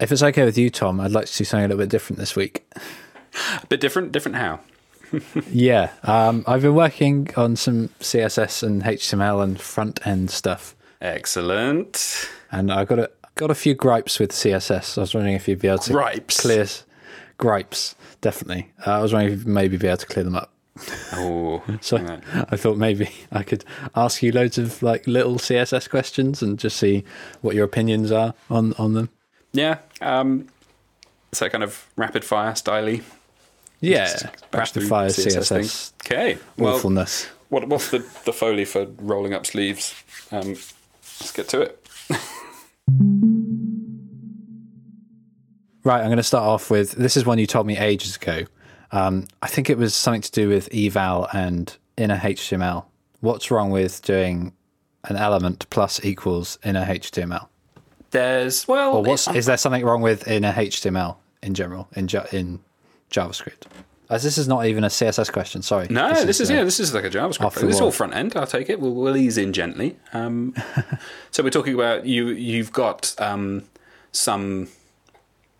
If 0.00 0.10
it's 0.12 0.22
okay 0.22 0.44
with 0.44 0.58
you, 0.58 0.70
Tom, 0.70 1.00
I'd 1.00 1.12
like 1.12 1.26
to 1.26 1.38
do 1.38 1.44
something 1.44 1.64
a 1.64 1.68
little 1.68 1.82
bit 1.82 1.88
different 1.88 2.18
this 2.18 2.34
week. 2.34 2.66
A 3.62 3.66
bit 3.68 3.80
different. 3.80 4.12
Different 4.12 4.36
how? 4.36 4.60
Yeah, 5.52 5.90
um, 6.02 6.42
I've 6.48 6.62
been 6.62 6.74
working 6.74 7.28
on 7.36 7.54
some 7.54 7.88
CSS 8.00 8.64
and 8.64 8.82
HTML 8.82 9.44
and 9.44 9.60
front 9.60 10.04
end 10.04 10.28
stuff, 10.30 10.74
Excellent. 11.00 12.28
and 12.50 12.72
I 12.72 12.84
got 12.84 12.98
a 12.98 13.10
got 13.36 13.48
a 13.48 13.54
few 13.54 13.74
gripes 13.74 14.18
with 14.18 14.32
CSS. 14.32 14.98
I 14.98 15.02
was 15.02 15.14
wondering 15.14 15.36
if 15.36 15.46
you'd 15.46 15.60
be 15.60 15.68
able 15.68 15.78
to 15.78 15.92
Gripes? 15.92 16.40
clear 16.40 16.66
gripes. 17.38 17.94
Definitely, 18.22 18.72
uh, 18.84 18.90
I 18.98 19.02
was 19.02 19.12
wondering 19.12 19.34
if 19.34 19.38
you'd 19.40 19.46
maybe 19.48 19.76
be 19.76 19.86
able 19.86 19.98
to 19.98 20.06
clear 20.06 20.24
them 20.24 20.34
up. 20.34 20.52
Oh, 21.12 21.62
So 21.80 21.98
right. 21.98 22.20
I 22.34 22.56
thought 22.56 22.76
maybe 22.76 23.08
I 23.30 23.44
could 23.44 23.64
ask 23.94 24.20
you 24.20 24.32
loads 24.32 24.58
of 24.58 24.82
like 24.82 25.06
little 25.06 25.34
CSS 25.36 25.88
questions 25.88 26.42
and 26.42 26.58
just 26.58 26.76
see 26.76 27.04
what 27.40 27.54
your 27.54 27.64
opinions 27.66 28.10
are 28.10 28.34
on 28.50 28.72
on 28.78 28.94
them. 28.94 29.10
Yeah. 29.54 29.78
Um, 30.02 30.48
so 31.32 31.48
kind 31.48 31.64
of 31.64 31.88
rapid 31.96 32.24
fire 32.24 32.52
styley. 32.52 33.02
Yeah, 33.80 34.30
rapid 34.52 34.86
fire 34.86 35.08
CSS. 35.08 35.50
CSS 35.50 35.92
Okay. 36.04 36.38
Well, 36.58 36.74
awfulness. 36.74 37.26
what, 37.48 37.66
what's 37.68 37.90
the, 37.90 37.98
the 38.24 38.32
foley 38.32 38.66
for 38.66 38.86
rolling 38.98 39.32
up 39.32 39.46
sleeves? 39.46 39.94
Um, 40.30 40.48
let's 41.20 41.32
get 41.32 41.48
to 41.48 41.62
it. 41.62 41.86
Right, 45.84 46.00
I'm 46.00 46.06
going 46.06 46.16
to 46.16 46.22
start 46.22 46.44
off 46.44 46.70
with 46.70 46.92
this 46.92 47.14
is 47.14 47.26
one 47.26 47.38
you 47.38 47.46
told 47.46 47.66
me 47.66 47.76
ages 47.76 48.16
ago. 48.16 48.44
Um, 48.90 49.26
I 49.42 49.48
think 49.48 49.68
it 49.68 49.76
was 49.76 49.94
something 49.94 50.22
to 50.22 50.30
do 50.30 50.48
with 50.48 50.72
eval 50.72 51.28
and 51.34 51.76
inner 51.98 52.16
HTML. 52.16 52.86
What's 53.20 53.50
wrong 53.50 53.68
with 53.68 54.00
doing 54.00 54.54
an 55.04 55.16
element 55.16 55.68
plus 55.68 56.02
equals 56.02 56.58
inner 56.64 56.86
HTML? 56.86 57.48
There's 58.14 58.68
well, 58.68 58.94
Or 58.94 59.02
what's 59.02 59.26
it- 59.26 59.34
is 59.34 59.46
there 59.46 59.56
something 59.56 59.84
wrong 59.84 60.00
with 60.00 60.28
inner 60.28 60.52
HTML 60.52 61.16
in 61.42 61.54
general 61.54 61.88
in 61.96 62.08
in 62.30 62.60
JavaScript? 63.10 63.64
As 64.08 64.22
this 64.22 64.38
is 64.38 64.46
not 64.46 64.66
even 64.66 64.84
a 64.84 64.88
CSS 64.88 65.32
question. 65.32 65.62
Sorry. 65.62 65.88
No, 65.90 66.24
this, 66.24 66.38
is, 66.38 66.48
uh, 66.48 66.54
yeah, 66.54 66.62
this 66.64 66.78
is 66.78 66.94
like 66.94 67.04
a 67.04 67.10
JavaScript. 67.10 67.54
This 67.54 67.74
is 67.76 67.80
all 67.80 67.90
front 67.90 68.14
end. 68.14 68.36
I'll 68.36 68.46
take 68.46 68.70
it. 68.70 68.78
We'll, 68.78 68.94
we'll 68.94 69.16
ease 69.16 69.36
in 69.36 69.52
gently. 69.52 69.96
Um, 70.12 70.54
so 71.32 71.42
we're 71.42 71.50
talking 71.50 71.74
about 71.74 72.06
you. 72.06 72.28
You've 72.28 72.70
got 72.70 73.16
um, 73.18 73.64
some 74.12 74.68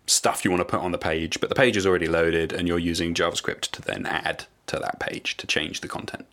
stuff 0.07 0.45
you 0.45 0.51
want 0.51 0.61
to 0.61 0.65
put 0.65 0.79
on 0.79 0.93
the 0.93 0.97
page, 0.97 1.41
but 1.41 1.49
the 1.49 1.55
page 1.55 1.75
is 1.75 1.85
already 1.85 2.07
loaded, 2.07 2.53
and 2.53 2.69
you're 2.69 2.79
using 2.79 3.13
JavaScript 3.13 3.71
to 3.71 3.81
then 3.81 4.05
add 4.05 4.45
to 4.67 4.79
that 4.79 4.99
page 5.01 5.35
to 5.37 5.47
change 5.47 5.81
the 5.81 5.89
content. 5.89 6.25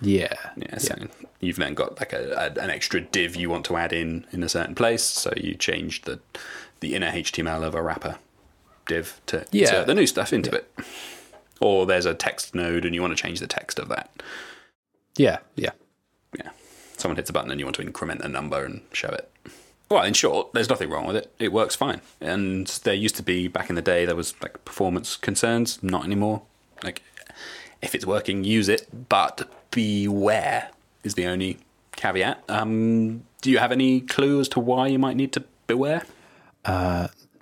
Yeah. 0.00 0.34
Yeah, 0.56 0.78
so 0.78 0.94
you've 1.40 1.56
then 1.56 1.74
got 1.74 1.98
like 2.00 2.12
a, 2.12 2.52
a, 2.56 2.60
an 2.62 2.70
extra 2.70 3.00
div 3.00 3.36
you 3.36 3.50
want 3.50 3.64
to 3.66 3.76
add 3.76 3.92
in 3.92 4.26
in 4.32 4.42
a 4.42 4.48
certain 4.48 4.74
place. 4.74 5.02
So 5.02 5.32
you 5.36 5.54
change 5.54 6.02
the 6.02 6.20
the 6.80 6.94
inner 6.94 7.10
HTML 7.10 7.62
of 7.62 7.74
a 7.74 7.82
wrapper 7.82 8.16
div 8.86 9.20
to 9.26 9.44
Yeah. 9.52 9.62
insert 9.68 9.86
the 9.86 9.94
new 9.94 10.06
stuff 10.06 10.32
into 10.32 10.50
it. 10.54 10.72
Or 11.60 11.84
there's 11.84 12.06
a 12.06 12.14
text 12.14 12.54
node 12.54 12.84
and 12.86 12.94
you 12.94 13.02
want 13.02 13.16
to 13.16 13.22
change 13.22 13.40
the 13.40 13.46
text 13.46 13.78
of 13.78 13.88
that. 13.88 14.22
Yeah. 15.16 15.38
Yeah. 15.56 15.72
Yeah, 16.38 16.50
someone 16.96 17.16
hits 17.16 17.28
a 17.28 17.32
button 17.32 17.50
and 17.50 17.58
you 17.60 17.66
want 17.66 17.76
to 17.76 17.82
increment 17.82 18.20
a 18.22 18.28
number 18.28 18.64
and 18.64 18.82
show 18.92 19.08
it. 19.08 19.28
Well, 19.90 20.04
in 20.04 20.14
short, 20.14 20.52
there's 20.52 20.68
nothing 20.68 20.88
wrong 20.88 21.04
with 21.06 21.16
it. 21.16 21.34
It 21.40 21.52
works 21.52 21.74
fine. 21.74 22.00
And 22.20 22.68
there 22.84 22.94
used 22.94 23.16
to 23.16 23.24
be 23.24 23.48
back 23.48 23.68
in 23.68 23.74
the 23.74 23.82
day 23.82 24.04
there 24.06 24.14
was 24.14 24.40
like 24.40 24.64
performance 24.64 25.16
concerns. 25.16 25.82
Not 25.82 26.04
anymore. 26.04 26.42
Like 26.84 27.02
if 27.82 27.94
it's 27.94 28.06
working, 28.06 28.44
use 28.44 28.68
it, 28.68 29.08
but 29.08 29.48
beware 29.70 30.70
is 31.04 31.14
the 31.14 31.26
only 31.26 31.58
caveat. 31.92 32.42
Um, 32.48 33.22
do 33.42 33.50
you 33.50 33.58
have 33.58 33.72
any 33.72 34.00
clue 34.00 34.40
as 34.40 34.48
to 34.50 34.60
why 34.60 34.86
you 34.88 34.98
might 34.98 35.16
need 35.16 35.32
to 35.32 35.44
beware? 35.66 36.02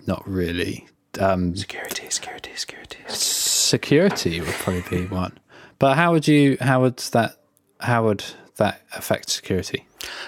Not 0.07 0.23
really. 0.27 0.87
Um, 1.21 1.55
Security, 1.57 2.09
security, 2.09 2.51
security. 2.55 2.99
security 3.09 4.41
would 4.41 4.49
probably 4.55 4.83
be 4.89 5.07
one. 5.07 5.39
But 5.79 5.97
how 5.97 6.13
would 6.13 6.27
you? 6.27 6.57
How 6.61 6.81
would 6.81 6.97
that? 7.13 7.37
How 7.81 8.05
would 8.05 8.25
that 8.57 8.83
affect 8.95 9.31
security? 9.31 9.87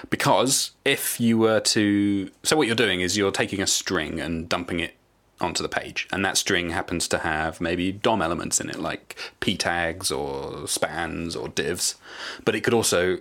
Because 0.09 0.71
if 0.85 1.19
you 1.19 1.37
were 1.37 1.59
to. 1.61 2.29
So, 2.43 2.55
what 2.57 2.67
you're 2.67 2.75
doing 2.75 3.01
is 3.01 3.17
you're 3.17 3.31
taking 3.31 3.61
a 3.61 3.67
string 3.67 4.19
and 4.19 4.47
dumping 4.47 4.79
it 4.79 4.95
onto 5.41 5.63
the 5.63 5.69
page. 5.69 6.07
And 6.11 6.23
that 6.25 6.37
string 6.37 6.69
happens 6.71 7.07
to 7.09 7.19
have 7.19 7.59
maybe 7.61 7.91
DOM 7.91 8.21
elements 8.21 8.59
in 8.61 8.69
it, 8.69 8.79
like 8.79 9.17
p 9.39 9.57
tags 9.57 10.11
or 10.11 10.67
spans 10.67 11.35
or 11.35 11.47
divs. 11.49 11.95
But 12.45 12.55
it 12.55 12.61
could 12.61 12.73
also 12.73 13.17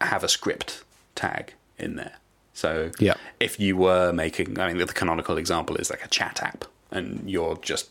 have 0.00 0.22
a 0.24 0.28
script 0.28 0.84
tag 1.14 1.54
in 1.78 1.96
there. 1.96 2.14
So, 2.54 2.90
Yeah. 2.98 3.14
if 3.38 3.60
you 3.60 3.76
were 3.76 4.12
making. 4.12 4.58
I 4.58 4.68
mean, 4.68 4.78
the 4.78 4.86
canonical 4.86 5.36
example 5.36 5.76
is 5.76 5.90
like 5.90 6.04
a 6.04 6.08
chat 6.08 6.42
app, 6.42 6.64
and 6.90 7.28
you're 7.30 7.56
just 7.60 7.90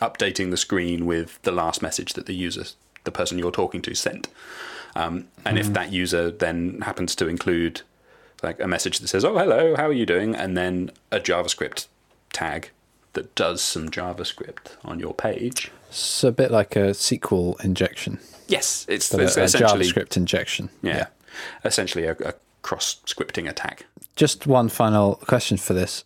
updating 0.00 0.50
the 0.50 0.56
screen 0.56 1.06
with 1.06 1.40
the 1.42 1.52
last 1.52 1.80
message 1.82 2.12
that 2.14 2.26
the 2.26 2.34
user, 2.34 2.64
the 3.04 3.10
person 3.10 3.38
you're 3.38 3.50
talking 3.52 3.80
to, 3.82 3.94
sent. 3.94 4.28
Um, 4.94 5.28
and 5.46 5.58
if 5.58 5.72
that 5.72 5.90
user 5.92 6.30
then 6.30 6.80
happens 6.82 7.14
to 7.16 7.26
include 7.28 7.80
like 8.42 8.60
a 8.60 8.66
message 8.66 8.98
that 8.98 9.08
says, 9.08 9.24
"Oh, 9.24 9.38
hello, 9.38 9.74
how 9.76 9.86
are 9.86 9.92
you 9.92 10.04
doing?" 10.04 10.34
and 10.34 10.56
then 10.56 10.90
a 11.10 11.18
JavaScript 11.18 11.86
tag 12.32 12.70
that 13.14 13.34
does 13.34 13.62
some 13.62 13.90
JavaScript 13.90 14.76
on 14.84 14.98
your 14.98 15.14
page. 15.14 15.70
It's 15.88 16.24
a 16.24 16.32
bit 16.32 16.50
like 16.50 16.76
a 16.76 16.90
SQL 16.90 17.62
injection, 17.62 18.18
Yes, 18.48 18.84
it's, 18.88 19.12
it's 19.14 19.36
a, 19.36 19.42
a 19.42 19.46
JavaScript 19.46 20.16
injection. 20.16 20.68
yeah, 20.82 21.06
essentially 21.64 22.04
a, 22.04 22.12
a 22.24 22.34
cross 22.60 23.00
scripting 23.06 23.48
attack. 23.48 23.86
Just 24.14 24.46
one 24.46 24.68
final 24.68 25.16
question 25.26 25.56
for 25.56 25.72
this 25.72 26.04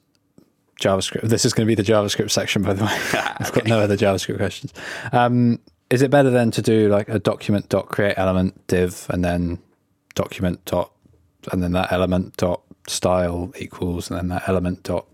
JavaScript. 0.80 1.22
This 1.22 1.44
is 1.44 1.52
going 1.52 1.66
to 1.66 1.68
be 1.68 1.74
the 1.74 1.82
JavaScript 1.82 2.30
section, 2.30 2.62
by 2.62 2.74
the 2.74 2.84
way. 2.84 2.98
I've 3.38 3.52
got 3.52 3.66
no 3.66 3.80
other 3.80 3.96
JavaScript 3.96 4.36
questions. 4.36 4.72
Um, 5.12 5.58
is 5.90 6.02
it 6.02 6.10
better 6.10 6.30
then 6.30 6.50
to 6.52 6.62
do 6.62 6.88
like 6.88 7.08
a 7.08 7.18
document 7.18 7.68
dot 7.68 7.88
create 7.88 8.14
element 8.16 8.66
div 8.66 9.06
and 9.10 9.24
then 9.24 9.58
document 10.14 10.64
dot 10.64 10.92
and 11.52 11.62
then 11.62 11.72
that 11.72 11.92
element 11.92 12.36
dot 12.36 12.62
style 12.88 13.52
equals 13.58 14.10
and 14.10 14.18
then 14.18 14.28
that 14.28 14.48
element 14.48 14.82
dot 14.82 15.06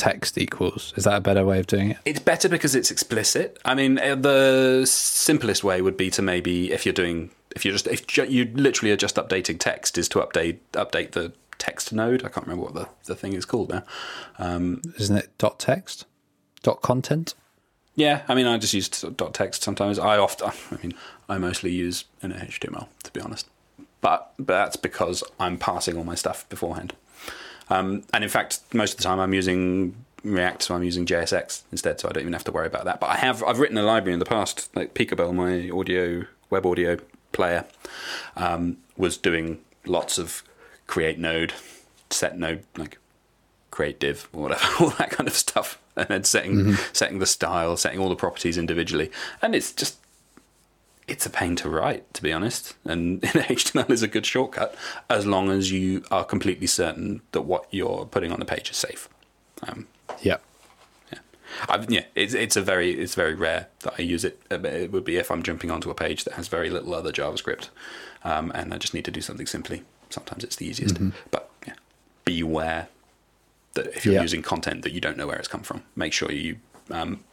text 0.00 0.38
equals? 0.38 0.92
Is 0.96 1.04
that 1.04 1.16
a 1.16 1.20
better 1.20 1.44
way 1.44 1.60
of 1.60 1.66
doing 1.66 1.90
it? 1.90 1.98
It's 2.04 2.18
better 2.20 2.48
because 2.48 2.74
it's 2.74 2.90
explicit. 2.90 3.58
I 3.64 3.74
mean, 3.74 3.98
uh, 3.98 4.14
the 4.16 4.84
simplest 4.86 5.62
way 5.62 5.82
would 5.82 5.96
be 5.96 6.10
to 6.10 6.22
maybe 6.22 6.72
if 6.72 6.84
you're 6.84 6.92
doing 6.92 7.30
if 7.54 7.64
you're 7.64 7.72
just 7.72 7.86
if 7.86 8.06
ju- 8.06 8.26
you 8.28 8.50
literally 8.54 8.92
are 8.92 8.96
just 8.96 9.16
updating 9.16 9.58
text 9.58 9.98
is 9.98 10.08
to 10.10 10.18
update 10.20 10.58
update 10.72 11.12
the 11.12 11.32
text 11.58 11.92
node. 11.92 12.24
I 12.24 12.28
can't 12.28 12.46
remember 12.46 12.64
what 12.64 12.74
the, 12.74 12.88
the 13.04 13.14
thing 13.14 13.34
is 13.34 13.44
called 13.44 13.68
now. 13.70 13.82
Um, 14.38 14.80
Isn't 14.98 15.16
it 15.16 15.36
dot 15.38 15.58
text? 15.58 16.06
Dot 16.62 16.80
content? 16.82 17.34
yeah, 17.96 18.22
I 18.28 18.34
mean, 18.34 18.46
I 18.46 18.56
just 18.56 18.72
use 18.72 18.88
dot 18.88 19.34
text 19.34 19.62
sometimes. 19.62 19.98
I 19.98 20.16
often, 20.16 20.50
I 20.70 20.82
mean, 20.82 20.94
I 21.28 21.38
mostly 21.38 21.70
use 21.70 22.04
in 22.22 22.32
HTML 22.32 22.86
to 23.04 23.10
be 23.12 23.20
honest, 23.20 23.46
but 24.00 24.32
but 24.38 24.54
that's 24.54 24.76
because 24.76 25.22
I'm 25.38 25.58
passing 25.58 25.96
all 25.96 26.04
my 26.04 26.14
stuff 26.14 26.48
beforehand. 26.48 26.94
Um, 27.70 28.02
and 28.12 28.22
in 28.24 28.30
fact, 28.30 28.60
most 28.74 28.92
of 28.92 28.96
the 28.98 29.04
time 29.04 29.20
I'm 29.20 29.32
using 29.32 29.94
React, 30.22 30.62
so 30.62 30.74
I'm 30.74 30.82
using 30.82 31.06
JSX 31.06 31.62
instead, 31.72 31.98
so 31.98 32.08
I 32.08 32.12
don't 32.12 32.22
even 32.22 32.32
have 32.34 32.44
to 32.44 32.52
worry 32.52 32.66
about 32.66 32.84
that. 32.84 33.00
But 33.00 33.10
I 33.10 33.16
have 33.16 33.42
I've 33.42 33.58
written 33.58 33.78
a 33.78 33.82
library 33.82 34.12
in 34.12 34.18
the 34.18 34.26
past, 34.26 34.68
like 34.76 34.92
Peekabell, 34.92 35.34
my 35.34 35.70
audio 35.70 36.26
web 36.50 36.66
audio 36.66 36.98
player, 37.32 37.64
um, 38.36 38.76
was 38.98 39.16
doing 39.16 39.60
lots 39.86 40.18
of 40.18 40.42
create 40.86 41.18
node, 41.18 41.54
set 42.10 42.38
node, 42.38 42.64
like 42.76 42.98
create 43.70 43.98
div 43.98 44.28
or 44.32 44.42
whatever, 44.42 44.66
all 44.80 44.90
that 44.90 45.10
kind 45.10 45.26
of 45.26 45.34
stuff, 45.34 45.80
and 45.96 46.08
then 46.08 46.24
setting 46.24 46.74
setting 46.92 47.18
the 47.18 47.26
style, 47.26 47.76
setting 47.78 47.98
all 47.98 48.10
the 48.10 48.16
properties 48.16 48.58
individually, 48.58 49.10
and 49.40 49.54
it's 49.54 49.72
just 49.72 49.96
it's 51.10 51.26
a 51.26 51.30
pain 51.30 51.56
to 51.56 51.68
write, 51.68 52.12
to 52.14 52.22
be 52.22 52.32
honest. 52.32 52.74
And 52.84 53.20
HTML 53.22 53.90
is 53.90 54.02
a 54.02 54.08
good 54.08 54.24
shortcut 54.26 54.74
as 55.08 55.26
long 55.26 55.50
as 55.50 55.70
you 55.72 56.04
are 56.10 56.24
completely 56.24 56.66
certain 56.66 57.20
that 57.32 57.42
what 57.42 57.66
you're 57.70 58.04
putting 58.06 58.32
on 58.32 58.38
the 58.38 58.44
page 58.46 58.70
is 58.70 58.76
safe. 58.76 59.08
Um, 59.66 59.86
Yeah. 60.22 60.36
I've, 61.68 61.90
yeah, 61.90 62.04
it's 62.14 62.32
it's 62.32 62.56
a 62.56 62.62
very 62.62 62.92
it's 62.92 63.16
very 63.16 63.34
rare 63.34 63.66
that 63.80 63.94
I 63.98 64.02
use 64.02 64.24
it. 64.24 64.40
Uh, 64.50 64.60
It 64.62 64.92
would 64.92 65.04
be 65.04 65.16
if 65.16 65.30
I'm 65.32 65.42
jumping 65.42 65.70
onto 65.70 65.90
a 65.90 65.94
page 65.94 66.22
that 66.24 66.34
has 66.34 66.46
very 66.48 66.70
little 66.70 66.94
other 66.94 67.10
JavaScript, 67.12 67.68
um, 68.24 68.52
and 68.54 68.72
I 68.72 68.78
just 68.78 68.94
need 68.94 69.04
to 69.06 69.10
do 69.10 69.20
something 69.20 69.46
simply. 69.46 69.82
Sometimes 70.10 70.44
it's 70.44 70.56
the 70.56 70.66
easiest, 70.66 70.96
but 71.32 71.50
yeah, 71.66 71.74
beware 72.24 72.86
that 73.74 73.88
if 73.96 74.04
you're 74.06 74.14
Yeah. 74.14 74.22
using 74.22 74.42
content 74.42 74.82
that 74.84 74.92
you 74.92 75.00
don't 75.00 75.16
know 75.16 75.26
where 75.26 75.38
it's 75.38 75.48
come 75.48 75.62
from, 75.64 75.82
make 75.96 76.12
sure 76.12 76.30
you 76.30 76.56
um, 76.90 77.24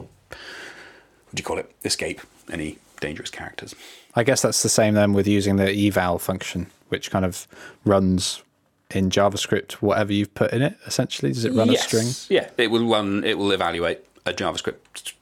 what 1.28 1.34
do 1.34 1.40
you 1.40 1.44
call 1.44 1.58
it? 1.58 1.70
Escape 1.84 2.20
any 2.50 2.78
dangerous 3.00 3.30
characters. 3.30 3.74
I 4.14 4.24
guess 4.24 4.42
that's 4.42 4.62
the 4.62 4.68
same 4.68 4.94
then 4.94 5.12
with 5.12 5.28
using 5.28 5.56
the 5.56 5.70
eval 5.86 6.18
function, 6.18 6.66
which 6.88 7.10
kind 7.10 7.24
of 7.24 7.46
runs 7.84 8.42
in 8.90 9.10
JavaScript 9.10 9.72
whatever 9.74 10.12
you've 10.12 10.34
put 10.34 10.52
in 10.52 10.62
it. 10.62 10.76
Essentially, 10.86 11.32
does 11.32 11.44
it 11.44 11.52
run 11.52 11.70
a 11.70 11.76
string? 11.76 12.08
Yeah, 12.28 12.50
it 12.56 12.70
will 12.70 12.88
run. 12.88 13.22
It 13.24 13.38
will 13.38 13.52
evaluate 13.52 14.00
a 14.24 14.32
JavaScript, 14.32 15.12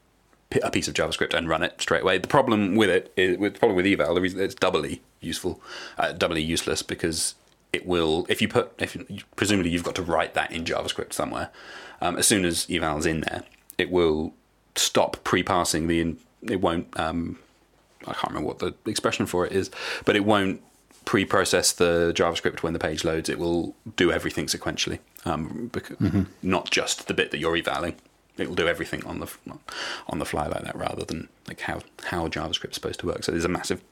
a 0.63 0.71
piece 0.71 0.89
of 0.89 0.95
JavaScript, 0.95 1.35
and 1.35 1.49
run 1.49 1.63
it 1.63 1.81
straight 1.81 2.03
away. 2.03 2.19
The 2.19 2.29
problem 2.29 2.77
with 2.77 2.89
it 2.89 3.13
is, 3.17 3.37
with 3.39 3.55
the 3.55 3.59
problem 3.59 3.77
with 3.77 3.87
eval, 3.87 4.15
the 4.15 4.21
reason 4.21 4.41
it's 4.41 4.55
doubly 4.55 5.03
useful, 5.21 5.61
uh, 5.99 6.13
doubly 6.13 6.43
useless 6.43 6.83
because 6.83 7.35
it 7.73 7.85
will. 7.85 8.25
If 8.29 8.41
you 8.41 8.47
put, 8.49 8.73
if 8.79 8.95
you, 8.95 9.05
presumably 9.35 9.71
you've 9.71 9.85
got 9.85 9.97
to 9.97 10.03
write 10.03 10.35
that 10.35 10.53
in 10.53 10.65
JavaScript 10.65 11.13
somewhere, 11.13 11.51
Um, 12.01 12.17
as 12.17 12.27
soon 12.27 12.45
as 12.45 12.67
eval 12.71 12.99
is 12.99 13.07
in 13.07 13.21
there, 13.23 13.43
it 13.79 13.91
will 13.91 14.35
stop 14.79 15.23
pre-parsing 15.25 15.87
the. 15.89 16.01
In, 16.01 16.19
it 16.43 16.61
won't. 16.61 16.99
Um, 16.99 17.39
I 18.07 18.13
can't 18.13 18.29
remember 18.29 18.49
what 18.49 18.59
the 18.61 18.75
expression 18.89 19.27
for 19.27 19.45
it 19.47 19.53
is, 19.53 19.71
but 20.05 20.15
it 20.17 20.25
won't 20.25 20.63
pre-process 21.05 21.73
the 21.73 22.13
JavaScript 22.15 22.63
when 22.63 22.73
the 22.73 22.79
page 22.79 23.05
loads. 23.05 23.29
It 23.29 23.39
will 23.39 23.75
do 23.97 24.13
everything 24.13 24.47
sequentially, 24.47 24.99
um, 25.25 25.71
because, 25.73 25.97
not 26.43 26.71
just 26.71 27.09
the 27.09 27.15
bit 27.15 27.31
that 27.31 27.39
you're 27.39 27.57
evaling. 27.57 27.97
It 28.39 28.49
will 28.49 28.55
do 28.55 28.69
everything 28.69 29.03
on 29.07 29.21
the 29.21 29.33
on 30.09 30.19
the 30.19 30.27
fly 30.27 30.47
like 30.47 30.63
that, 30.63 30.77
rather 30.77 31.05
than 31.07 31.29
like 31.49 31.61
how 31.63 31.81
how 32.05 32.29
JavaScript's 32.29 32.75
supposed 32.75 33.01
to 33.01 33.07
work. 33.07 33.25
So 33.25 33.33
there's 33.33 33.47
a 33.47 33.49
massive 33.49 33.83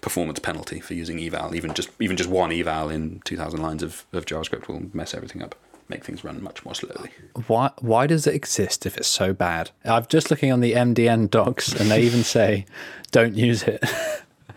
performance 0.00 0.38
penalty 0.38 0.78
for 0.78 0.94
using 0.94 1.18
eval. 1.18 1.54
Even 1.54 1.74
just 1.74 1.90
even 1.98 2.16
just 2.16 2.30
one 2.30 2.52
eval 2.52 2.90
in 2.90 3.20
2,000 3.24 3.60
lines 3.60 3.82
of, 3.82 4.04
of 4.12 4.24
JavaScript 4.24 4.68
will 4.68 4.84
mess 4.92 5.14
everything 5.14 5.42
up, 5.42 5.56
make 5.88 6.04
things 6.04 6.24
run 6.24 6.42
much 6.42 6.64
more 6.64 6.74
slowly. 6.74 7.10
Why 7.46 7.70
why 7.80 8.06
does 8.06 8.26
it 8.26 8.34
exist 8.34 8.86
if 8.86 8.96
it's 8.96 9.08
so 9.08 9.32
bad? 9.32 9.70
I'm 9.84 10.06
just 10.08 10.30
looking 10.30 10.52
on 10.52 10.60
the 10.60 10.72
MDN 10.72 11.30
docs 11.30 11.72
and 11.72 11.90
they 11.90 12.02
even 12.02 12.24
say 12.24 12.66
don't 13.10 13.34
use 13.34 13.62
it. 13.62 13.82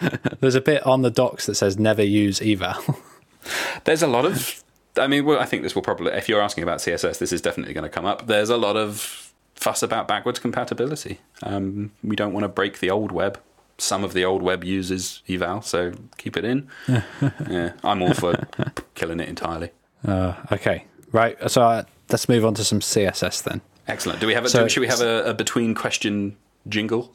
There's 0.39 0.55
a 0.55 0.61
bit 0.61 0.85
on 0.85 1.01
the 1.01 1.11
docs 1.11 1.45
that 1.45 1.55
says 1.55 1.77
never 1.77 2.03
use 2.03 2.41
eval. 2.41 2.97
There's 3.83 4.01
a 4.01 4.07
lot 4.07 4.25
of. 4.25 4.63
I 4.97 5.07
mean, 5.07 5.25
well, 5.25 5.39
I 5.39 5.45
think 5.45 5.63
this 5.63 5.73
will 5.73 5.81
probably. 5.81 6.11
If 6.11 6.27
you're 6.27 6.41
asking 6.41 6.63
about 6.63 6.79
CSS, 6.79 7.19
this 7.19 7.31
is 7.31 7.41
definitely 7.41 7.73
going 7.73 7.83
to 7.83 7.89
come 7.89 8.05
up. 8.05 8.27
There's 8.27 8.49
a 8.49 8.57
lot 8.57 8.75
of 8.75 9.31
fuss 9.55 9.83
about 9.83 10.07
backwards 10.07 10.39
compatibility. 10.39 11.19
Um, 11.43 11.91
we 12.03 12.15
don't 12.15 12.33
want 12.33 12.43
to 12.43 12.49
break 12.49 12.79
the 12.79 12.89
old 12.89 13.11
web. 13.11 13.39
Some 13.77 14.03
of 14.03 14.13
the 14.13 14.25
old 14.25 14.41
web 14.41 14.63
uses 14.63 15.23
eval, 15.29 15.61
so 15.61 15.93
keep 16.17 16.37
it 16.37 16.45
in. 16.45 16.67
yeah, 16.87 17.73
I'm 17.83 18.01
all 18.01 18.13
for 18.13 18.47
killing 18.95 19.19
it 19.19 19.29
entirely. 19.29 19.71
Uh, 20.05 20.35
okay, 20.51 20.85
right. 21.11 21.37
So 21.49 21.61
uh, 21.61 21.83
let's 22.09 22.27
move 22.29 22.45
on 22.45 22.53
to 22.55 22.63
some 22.63 22.79
CSS 22.79 23.43
then. 23.43 23.61
Excellent. 23.87 24.19
Do 24.19 24.27
we 24.27 24.33
have 24.33 24.45
a? 24.45 24.49
So- 24.49 24.67
should 24.67 24.81
we 24.81 24.87
have 24.87 25.01
a, 25.01 25.23
a 25.29 25.33
between 25.33 25.73
question 25.75 26.37
jingle? 26.67 27.13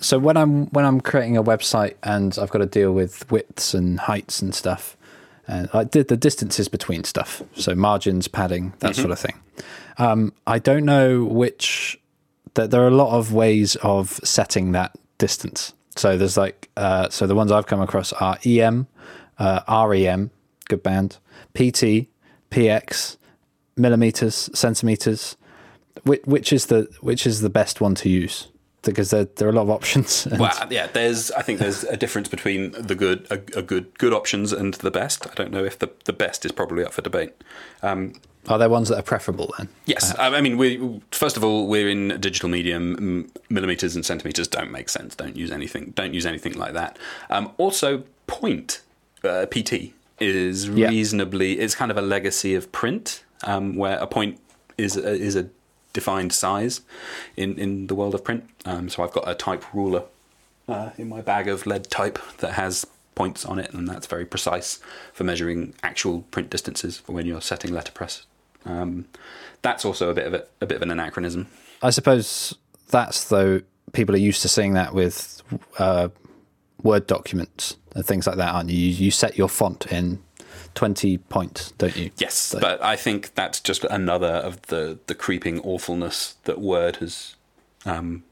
So 0.00 0.18
when 0.18 0.36
I'm 0.36 0.66
when 0.66 0.84
I'm 0.84 1.00
creating 1.00 1.36
a 1.36 1.42
website 1.42 1.94
and 2.02 2.36
I've 2.40 2.50
got 2.50 2.58
to 2.58 2.66
deal 2.66 2.92
with 2.92 3.28
widths 3.30 3.74
and 3.74 3.98
heights 3.98 4.40
and 4.40 4.54
stuff, 4.54 4.96
and 5.48 5.68
I 5.72 5.84
did 5.84 6.08
the 6.08 6.16
distances 6.16 6.68
between 6.68 7.02
stuff, 7.04 7.42
so 7.56 7.74
margins, 7.74 8.28
padding, 8.28 8.74
that 8.78 8.94
sort 8.94 9.10
of 9.10 9.18
thing. 9.18 9.34
Um, 9.98 10.32
I 10.46 10.58
don't 10.58 10.84
know 10.84 11.24
which. 11.24 12.00
That 12.54 12.70
there 12.72 12.82
are 12.82 12.88
a 12.88 12.92
lot 12.92 13.16
of 13.16 13.32
ways 13.32 13.76
of 13.82 14.18
setting 14.24 14.72
that 14.72 14.92
distance. 15.18 15.74
So 15.96 16.16
there's 16.16 16.36
like 16.36 16.68
uh, 16.76 17.08
so 17.08 17.26
the 17.26 17.34
ones 17.34 17.52
I've 17.52 17.66
come 17.66 17.80
across 17.80 18.12
are 18.14 18.38
EM, 18.44 18.86
uh, 19.38 19.60
REM, 19.88 20.30
good 20.68 20.82
band, 20.82 21.18
PT, 21.54 22.08
PX, 22.50 23.16
millimeters, 23.76 24.50
centimeters. 24.54 25.36
Which, 26.04 26.22
which 26.24 26.52
is 26.52 26.66
the 26.66 26.88
which 27.00 27.26
is 27.26 27.40
the 27.40 27.50
best 27.50 27.80
one 27.80 27.94
to 27.96 28.08
use? 28.08 28.48
Because 28.82 29.10
there 29.10 29.24
there 29.24 29.48
are 29.48 29.50
a 29.50 29.54
lot 29.54 29.62
of 29.62 29.70
options. 29.70 30.28
Well, 30.38 30.52
yeah. 30.70 30.86
There's. 30.86 31.30
I 31.32 31.42
think 31.42 31.58
there's 31.58 31.82
a 31.84 31.96
difference 31.96 32.28
between 32.28 32.70
the 32.72 32.94
good, 32.94 33.26
a, 33.30 33.34
a 33.58 33.62
good, 33.62 33.98
good 33.98 34.12
options 34.12 34.52
and 34.52 34.74
the 34.74 34.90
best. 34.90 35.26
I 35.26 35.34
don't 35.34 35.50
know 35.50 35.64
if 35.64 35.78
the 35.78 35.90
the 36.04 36.12
best 36.12 36.44
is 36.44 36.52
probably 36.52 36.84
up 36.84 36.92
for 36.92 37.02
debate. 37.02 37.32
Um, 37.82 38.14
Are 38.46 38.58
there 38.58 38.68
ones 38.70 38.88
that 38.88 38.98
are 38.98 39.02
preferable 39.02 39.52
then? 39.58 39.68
Yes, 39.86 40.14
I 40.16 40.36
I 40.36 40.40
mean, 40.40 40.56
we 40.56 41.00
first 41.10 41.36
of 41.36 41.42
all 41.42 41.66
we're 41.66 41.88
in 41.88 42.12
a 42.12 42.18
digital 42.18 42.48
medium. 42.48 43.30
Millimeters 43.50 43.96
and 43.96 44.06
centimeters 44.06 44.46
don't 44.46 44.70
make 44.70 44.88
sense. 44.88 45.16
Don't 45.16 45.36
use 45.36 45.50
anything. 45.50 45.92
Don't 45.96 46.14
use 46.14 46.24
anything 46.24 46.52
like 46.52 46.74
that. 46.74 46.96
Um, 47.28 47.52
also, 47.58 48.04
point 48.28 48.82
uh, 49.24 49.46
PT 49.46 49.92
is 50.20 50.68
Yeah. 50.68 50.88
reasonably. 50.88 51.58
It's 51.60 51.74
kind 51.74 51.90
of 51.90 51.96
a 51.96 52.02
legacy 52.02 52.54
of 52.54 52.70
print, 52.72 53.24
um, 53.44 53.76
where 53.76 53.98
a 53.98 54.06
point 54.06 54.38
is 54.76 54.96
a, 54.96 55.10
is 55.12 55.36
a 55.36 55.48
defined 55.92 56.32
size 56.32 56.80
in 57.36 57.58
in 57.58 57.86
the 57.86 57.94
world 57.94 58.14
of 58.14 58.22
print. 58.24 58.44
Um, 58.64 58.88
so 58.88 59.02
I've 59.02 59.12
got 59.12 59.28
a 59.28 59.34
type 59.34 59.64
ruler 59.74 60.04
uh, 60.68 60.90
in 60.98 61.08
my 61.08 61.20
bag 61.20 61.48
of 61.48 61.66
lead 61.66 61.90
type 61.90 62.18
that 62.38 62.52
has 62.52 62.86
points 63.14 63.44
on 63.44 63.58
it, 63.58 63.72
and 63.72 63.88
that's 63.88 64.06
very 64.06 64.24
precise 64.24 64.78
for 65.12 65.24
measuring 65.24 65.74
actual 65.82 66.22
print 66.30 66.50
distances 66.50 66.98
for 66.98 67.12
when 67.12 67.26
you're 67.26 67.40
setting 67.40 67.72
letterpress. 67.72 68.24
Um, 68.64 69.06
that's 69.62 69.84
also 69.84 70.10
a 70.10 70.14
bit 70.14 70.26
of 70.26 70.34
a, 70.34 70.44
a 70.60 70.66
bit 70.66 70.76
of 70.76 70.82
an 70.82 70.90
anachronism. 70.90 71.46
I 71.82 71.90
suppose 71.90 72.54
that's 72.90 73.28
though 73.28 73.62
people 73.92 74.14
are 74.14 74.18
used 74.18 74.42
to 74.42 74.48
seeing 74.48 74.74
that 74.74 74.92
with 74.94 75.42
uh, 75.78 76.08
Word 76.82 77.06
documents 77.06 77.76
and 77.94 78.04
things 78.04 78.26
like 78.26 78.36
that, 78.36 78.54
aren't 78.54 78.70
you? 78.70 78.78
You, 78.78 79.06
you 79.06 79.10
set 79.10 79.36
your 79.36 79.48
font 79.48 79.86
in 79.86 80.22
twenty 80.74 81.18
points, 81.18 81.72
don't 81.72 81.96
you? 81.96 82.10
Yes, 82.18 82.54
but 82.58 82.82
I 82.82 82.96
think 82.96 83.34
that's 83.34 83.60
just 83.60 83.84
another 83.84 84.28
of 84.28 84.62
the 84.62 84.98
the 85.06 85.14
creeping 85.14 85.60
awfulness 85.60 86.36
that 86.44 86.60
Word 86.60 86.96
has 86.96 87.34
um, 87.84 88.22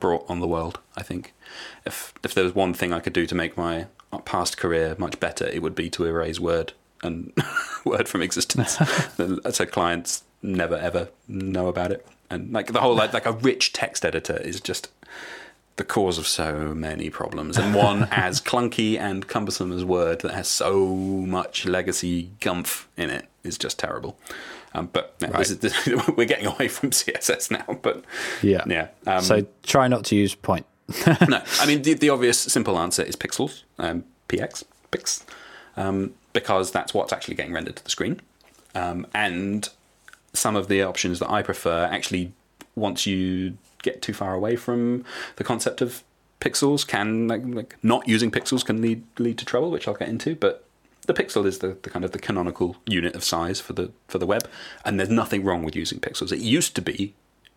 brought 0.00 0.28
on 0.28 0.40
the 0.40 0.48
world. 0.48 0.80
I 0.96 1.02
think 1.02 1.34
if 1.84 2.14
if 2.24 2.34
there 2.34 2.44
was 2.44 2.54
one 2.54 2.74
thing 2.74 2.92
I 2.92 3.00
could 3.00 3.12
do 3.12 3.26
to 3.26 3.34
make 3.34 3.56
my 3.56 3.86
past 4.24 4.56
career 4.56 4.96
much 4.98 5.20
better, 5.20 5.46
it 5.46 5.62
would 5.62 5.74
be 5.74 5.90
to 5.90 6.04
erase 6.04 6.40
Word 6.40 6.72
and 7.02 7.32
Word 7.84 8.08
from 8.08 8.22
existence, 8.22 8.78
so 9.50 9.66
clients 9.66 10.24
never 10.42 10.76
ever 10.76 11.08
know 11.26 11.68
about 11.68 11.92
it. 11.92 12.06
And 12.30 12.52
like 12.52 12.72
the 12.72 12.80
whole 12.80 12.94
like 12.94 13.12
like 13.12 13.26
a 13.26 13.32
rich 13.32 13.72
text 13.72 14.04
editor 14.04 14.36
is 14.36 14.60
just 14.60 14.88
the 15.78 15.84
cause 15.84 16.18
of 16.18 16.26
so 16.26 16.74
many 16.74 17.08
problems, 17.08 17.56
and 17.56 17.74
one 17.74 18.04
as 18.10 18.40
clunky 18.40 18.98
and 18.98 19.26
cumbersome 19.26 19.72
as 19.72 19.84
Word 19.84 20.20
that 20.20 20.34
has 20.34 20.48
so 20.48 20.86
much 20.86 21.64
legacy 21.66 22.30
gumph 22.40 22.84
in 22.96 23.08
it 23.10 23.26
is 23.44 23.56
just 23.56 23.78
terrible. 23.78 24.18
Um, 24.74 24.90
but 24.92 25.14
no, 25.20 25.28
this 25.28 25.50
is, 25.50 25.58
this, 25.60 25.86
we're 26.16 26.26
getting 26.26 26.46
away 26.46 26.68
from 26.68 26.90
CSS 26.90 27.50
now. 27.50 27.78
But 27.80 28.04
Yeah. 28.42 28.64
yeah. 28.66 28.88
Um, 29.06 29.22
so 29.22 29.46
try 29.62 29.88
not 29.88 30.04
to 30.06 30.16
use 30.16 30.34
point. 30.34 30.66
no, 31.28 31.42
I 31.60 31.66
mean 31.66 31.82
the, 31.82 31.94
the 31.94 32.10
obvious 32.10 32.38
simple 32.38 32.78
answer 32.78 33.02
is 33.02 33.14
pixels, 33.14 33.62
um, 33.78 34.04
px, 34.28 34.64
pix, 34.90 35.24
um, 35.76 36.14
because 36.32 36.70
that's 36.72 36.92
what's 36.92 37.12
actually 37.12 37.34
getting 37.34 37.52
rendered 37.52 37.76
to 37.76 37.84
the 37.84 37.90
screen, 37.90 38.20
um, 38.74 39.06
and 39.14 39.68
some 40.32 40.56
of 40.56 40.68
the 40.68 40.82
options 40.82 41.18
that 41.18 41.30
I 41.30 41.42
prefer 41.42 41.84
actually, 41.84 42.32
once 42.74 43.06
you 43.06 43.58
get 43.82 44.02
too 44.02 44.12
far 44.12 44.34
away 44.34 44.56
from 44.56 45.04
the 45.36 45.44
concept 45.44 45.80
of 45.80 46.02
pixels, 46.40 46.86
can 46.86 47.28
like, 47.28 47.42
like 47.44 47.76
not 47.82 48.08
using 48.08 48.30
pixels 48.30 48.64
can 48.64 48.80
lead 48.80 49.04
lead 49.18 49.38
to 49.38 49.44
trouble, 49.44 49.70
which 49.70 49.88
I'll 49.88 49.94
get 49.94 50.08
into, 50.08 50.34
but. 50.34 50.64
The 51.06 51.14
pixel 51.14 51.46
is 51.46 51.60
the, 51.60 51.68
the 51.80 51.88
kind 51.88 52.04
of 52.04 52.12
the 52.12 52.18
canonical 52.18 52.76
unit 52.84 53.14
of 53.14 53.24
size 53.24 53.62
for 53.62 53.72
the 53.72 53.92
for 54.08 54.18
the 54.18 54.26
web, 54.26 54.46
and 54.84 55.00
there's 55.00 55.08
nothing 55.08 55.42
wrong 55.42 55.62
with 55.62 55.74
using 55.74 56.00
pixels. 56.00 56.32
It 56.32 56.40
used 56.40 56.74
to 56.74 56.82
be 56.82 57.14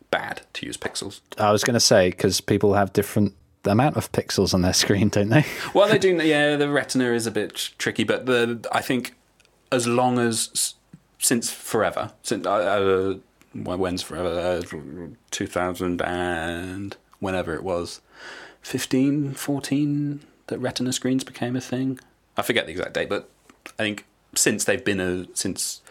bad 0.09 0.43
to 0.53 0.65
use 0.65 0.77
pixels. 0.77 1.19
I 1.37 1.51
was 1.51 1.65
going 1.65 1.73
to 1.73 1.81
say 1.81 2.11
because 2.11 2.39
people 2.39 2.75
have 2.75 2.93
different 2.93 3.33
amount 3.65 3.97
of 3.97 4.11
pixels 4.11 4.53
on 4.53 4.61
their 4.61 4.73
screen, 4.73 5.09
don't 5.09 5.29
they? 5.29 5.45
Well, 5.73 5.87
they 5.89 5.97
do. 5.97 6.15
Yeah, 6.15 6.55
the 6.55 6.69
retina 6.69 7.11
is 7.11 7.27
a 7.27 7.31
bit 7.31 7.71
tricky, 7.77 8.03
but 8.03 8.25
the 8.25 8.65
I 8.71 8.81
think 8.81 9.15
as 9.71 9.87
long 9.87 10.19
as 10.19 10.75
since 11.17 11.51
forever, 11.51 12.11
since 12.23 12.45
uh, 12.45 12.51
uh, 12.51 13.15
when's 13.53 14.01
forever, 14.01 14.29
uh, 14.29 14.77
two 15.31 15.47
thousand 15.47 16.01
and 16.01 16.95
whenever 17.19 17.53
it 17.53 17.63
was, 17.63 18.01
15, 18.61 19.33
14, 19.33 20.21
that 20.47 20.59
retina 20.59 20.91
screens 20.91 21.23
became 21.23 21.55
a 21.55 21.61
thing. 21.61 21.99
I 22.37 22.41
forget 22.41 22.65
the 22.65 22.71
exact 22.71 22.93
date, 22.93 23.09
but 23.09 23.29
I 23.67 23.83
think 23.83 24.05
since 24.35 24.63
they've 24.63 24.83
been 24.83 24.99
a 24.99 25.27
since 25.35 25.81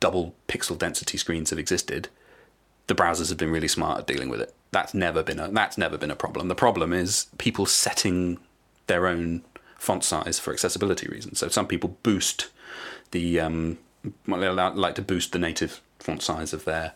double 0.00 0.34
pixel 0.48 0.78
density 0.78 1.18
screens 1.18 1.50
have 1.50 1.58
existed, 1.58 2.08
the 2.86 2.94
browsers 2.94 3.28
have 3.30 3.38
been 3.38 3.50
really 3.50 3.68
smart 3.68 4.00
at 4.00 4.06
dealing 4.06 4.28
with 4.28 4.40
it. 4.40 4.54
That's 4.70 4.94
never 4.94 5.22
been 5.22 5.40
a 5.40 5.48
that's 5.48 5.78
never 5.78 5.96
been 5.96 6.10
a 6.10 6.16
problem. 6.16 6.48
The 6.48 6.54
problem 6.54 6.92
is 6.92 7.26
people 7.38 7.66
setting 7.66 8.38
their 8.86 9.06
own 9.06 9.42
font 9.76 10.04
size 10.04 10.38
for 10.38 10.52
accessibility 10.52 11.08
reasons. 11.08 11.38
So 11.38 11.48
some 11.48 11.66
people 11.66 11.96
boost 12.02 12.48
the 13.10 13.40
um, 13.40 13.78
well, 14.26 14.40
they 14.40 14.48
like 14.48 14.94
to 14.96 15.02
boost 15.02 15.32
the 15.32 15.38
native 15.38 15.80
font 15.98 16.22
size 16.22 16.52
of 16.52 16.64
their 16.64 16.92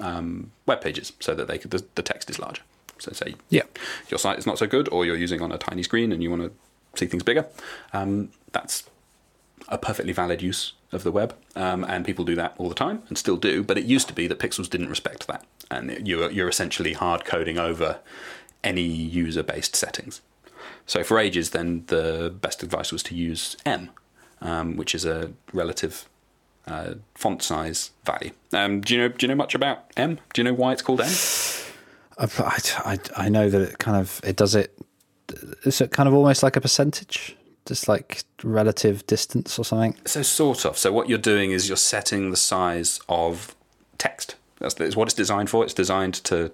um, 0.00 0.52
web 0.66 0.80
pages 0.80 1.12
so 1.20 1.34
that 1.34 1.48
they 1.48 1.58
could, 1.58 1.70
the, 1.70 1.84
the 1.94 2.02
text 2.02 2.30
is 2.30 2.38
larger. 2.38 2.62
So 2.98 3.12
say 3.12 3.36
Yeah. 3.48 3.62
your 4.08 4.18
site 4.18 4.38
is 4.38 4.46
not 4.46 4.58
so 4.58 4.66
good, 4.66 4.88
or 4.90 5.04
you're 5.06 5.16
using 5.16 5.40
on 5.40 5.52
a 5.52 5.58
tiny 5.58 5.82
screen 5.82 6.12
and 6.12 6.22
you 6.22 6.30
want 6.30 6.42
to 6.42 6.52
see 6.98 7.06
things 7.06 7.22
bigger. 7.22 7.46
Um, 7.92 8.30
that's 8.52 8.84
a 9.68 9.78
perfectly 9.78 10.12
valid 10.12 10.40
use 10.42 10.72
of 10.92 11.02
the 11.04 11.12
web, 11.12 11.36
um, 11.54 11.84
and 11.84 12.04
people 12.06 12.24
do 12.24 12.34
that 12.34 12.54
all 12.58 12.68
the 12.68 12.74
time 12.74 13.02
and 13.08 13.18
still 13.18 13.36
do. 13.36 13.62
But 13.62 13.76
it 13.78 13.84
used 13.84 14.08
to 14.08 14.14
be 14.14 14.26
that 14.26 14.38
Pixels 14.38 14.68
didn't 14.70 14.88
respect 14.88 15.26
that, 15.26 15.44
and 15.70 16.06
you're 16.08 16.30
you're 16.30 16.48
essentially 16.48 16.94
hard 16.94 17.24
coding 17.26 17.58
over 17.58 17.98
any 18.64 18.82
user 18.82 19.42
based 19.42 19.76
settings. 19.76 20.22
So 20.86 21.04
for 21.04 21.18
ages, 21.18 21.50
then 21.50 21.84
the 21.88 22.34
best 22.40 22.62
advice 22.62 22.90
was 22.90 23.02
to 23.04 23.14
use 23.14 23.56
em, 23.66 23.90
um, 24.40 24.76
which 24.76 24.94
is 24.94 25.04
a 25.04 25.32
relative 25.52 26.08
uh, 26.66 26.94
font 27.14 27.42
size 27.42 27.90
value. 28.04 28.30
Um, 28.52 28.80
do 28.80 28.94
you 28.94 29.00
know 29.00 29.08
Do 29.08 29.26
you 29.26 29.28
know 29.28 29.36
much 29.36 29.54
about 29.54 29.84
em? 29.96 30.18
Do 30.32 30.40
you 30.40 30.44
know 30.44 30.54
why 30.54 30.72
it's 30.72 30.82
called 30.82 31.00
em? 31.00 31.12
I, 32.18 32.58
I, 32.84 32.98
I 33.16 33.28
know 33.28 33.48
that 33.48 33.60
it 33.60 33.78
kind 33.78 33.96
of 33.96 34.20
it 34.24 34.36
does 34.36 34.54
it. 34.54 34.76
Is 35.64 35.80
it 35.80 35.92
kind 35.92 36.08
of 36.08 36.14
almost 36.14 36.42
like 36.42 36.56
a 36.56 36.60
percentage? 36.60 37.36
just 37.68 37.86
like 37.86 38.24
relative 38.42 39.06
distance 39.06 39.58
or 39.58 39.64
something? 39.64 39.94
So 40.06 40.22
sort 40.22 40.64
of. 40.64 40.78
So 40.78 40.90
what 40.90 41.08
you're 41.08 41.18
doing 41.18 41.50
is 41.50 41.68
you're 41.68 41.76
setting 41.76 42.30
the 42.30 42.36
size 42.36 42.98
of 43.08 43.54
text. 43.98 44.36
That's, 44.58 44.74
that's 44.74 44.96
what 44.96 45.06
it's 45.06 45.14
designed 45.14 45.50
for. 45.50 45.64
It's 45.64 45.74
designed 45.74 46.14
to 46.24 46.50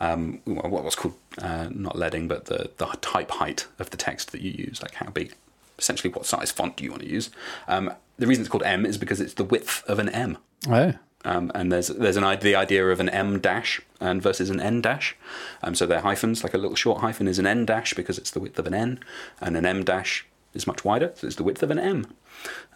um, 0.00 0.40
what 0.44 0.84
was 0.84 0.96
called 0.96 1.14
uh, 1.38 1.68
not 1.70 1.96
leading, 1.96 2.26
but 2.26 2.46
the 2.46 2.70
the 2.78 2.86
type 3.00 3.30
height 3.30 3.66
of 3.78 3.90
the 3.90 3.96
text 3.96 4.32
that 4.32 4.40
you 4.40 4.50
use, 4.50 4.82
like 4.82 4.94
how 4.94 5.10
big, 5.10 5.34
essentially 5.80 6.12
what 6.12 6.26
size 6.26 6.52
font 6.52 6.76
do 6.76 6.84
you 6.84 6.90
want 6.90 7.02
to 7.02 7.08
use. 7.08 7.30
Um, 7.66 7.92
the 8.18 8.26
reason 8.26 8.42
it's 8.42 8.50
called 8.50 8.62
em 8.62 8.86
is 8.86 8.98
because 8.98 9.20
it's 9.20 9.34
the 9.34 9.44
width 9.44 9.82
of 9.88 9.98
an 9.98 10.08
M. 10.10 10.38
Oh. 10.68 10.92
Um, 11.24 11.50
and 11.54 11.70
there's 11.70 11.88
there's 11.88 12.16
an 12.16 12.38
the 12.40 12.54
idea 12.54 12.86
of 12.88 13.00
an 13.00 13.08
em 13.08 13.40
dash 13.40 13.80
and 14.00 14.22
versus 14.22 14.48
an 14.48 14.60
en 14.60 14.80
dash. 14.80 15.16
Um, 15.62 15.74
so 15.74 15.86
they're 15.86 16.00
hyphens, 16.00 16.42
like 16.42 16.54
a 16.54 16.58
little 16.58 16.76
short 16.76 17.00
hyphen 17.00 17.28
is 17.28 17.38
an 17.38 17.46
en 17.46 17.66
dash 17.66 17.94
because 17.94 18.16
it's 18.16 18.30
the 18.30 18.40
width 18.40 18.58
of 18.58 18.66
an 18.66 18.74
N, 18.74 19.00
and 19.40 19.56
an 19.56 19.66
em 19.66 19.84
dash 19.84 20.26
is 20.54 20.66
much 20.66 20.84
wider, 20.84 21.12
so 21.14 21.26
it's 21.26 21.36
the 21.36 21.44
width 21.44 21.62
of 21.62 21.70
an 21.70 21.78
M. 21.78 22.06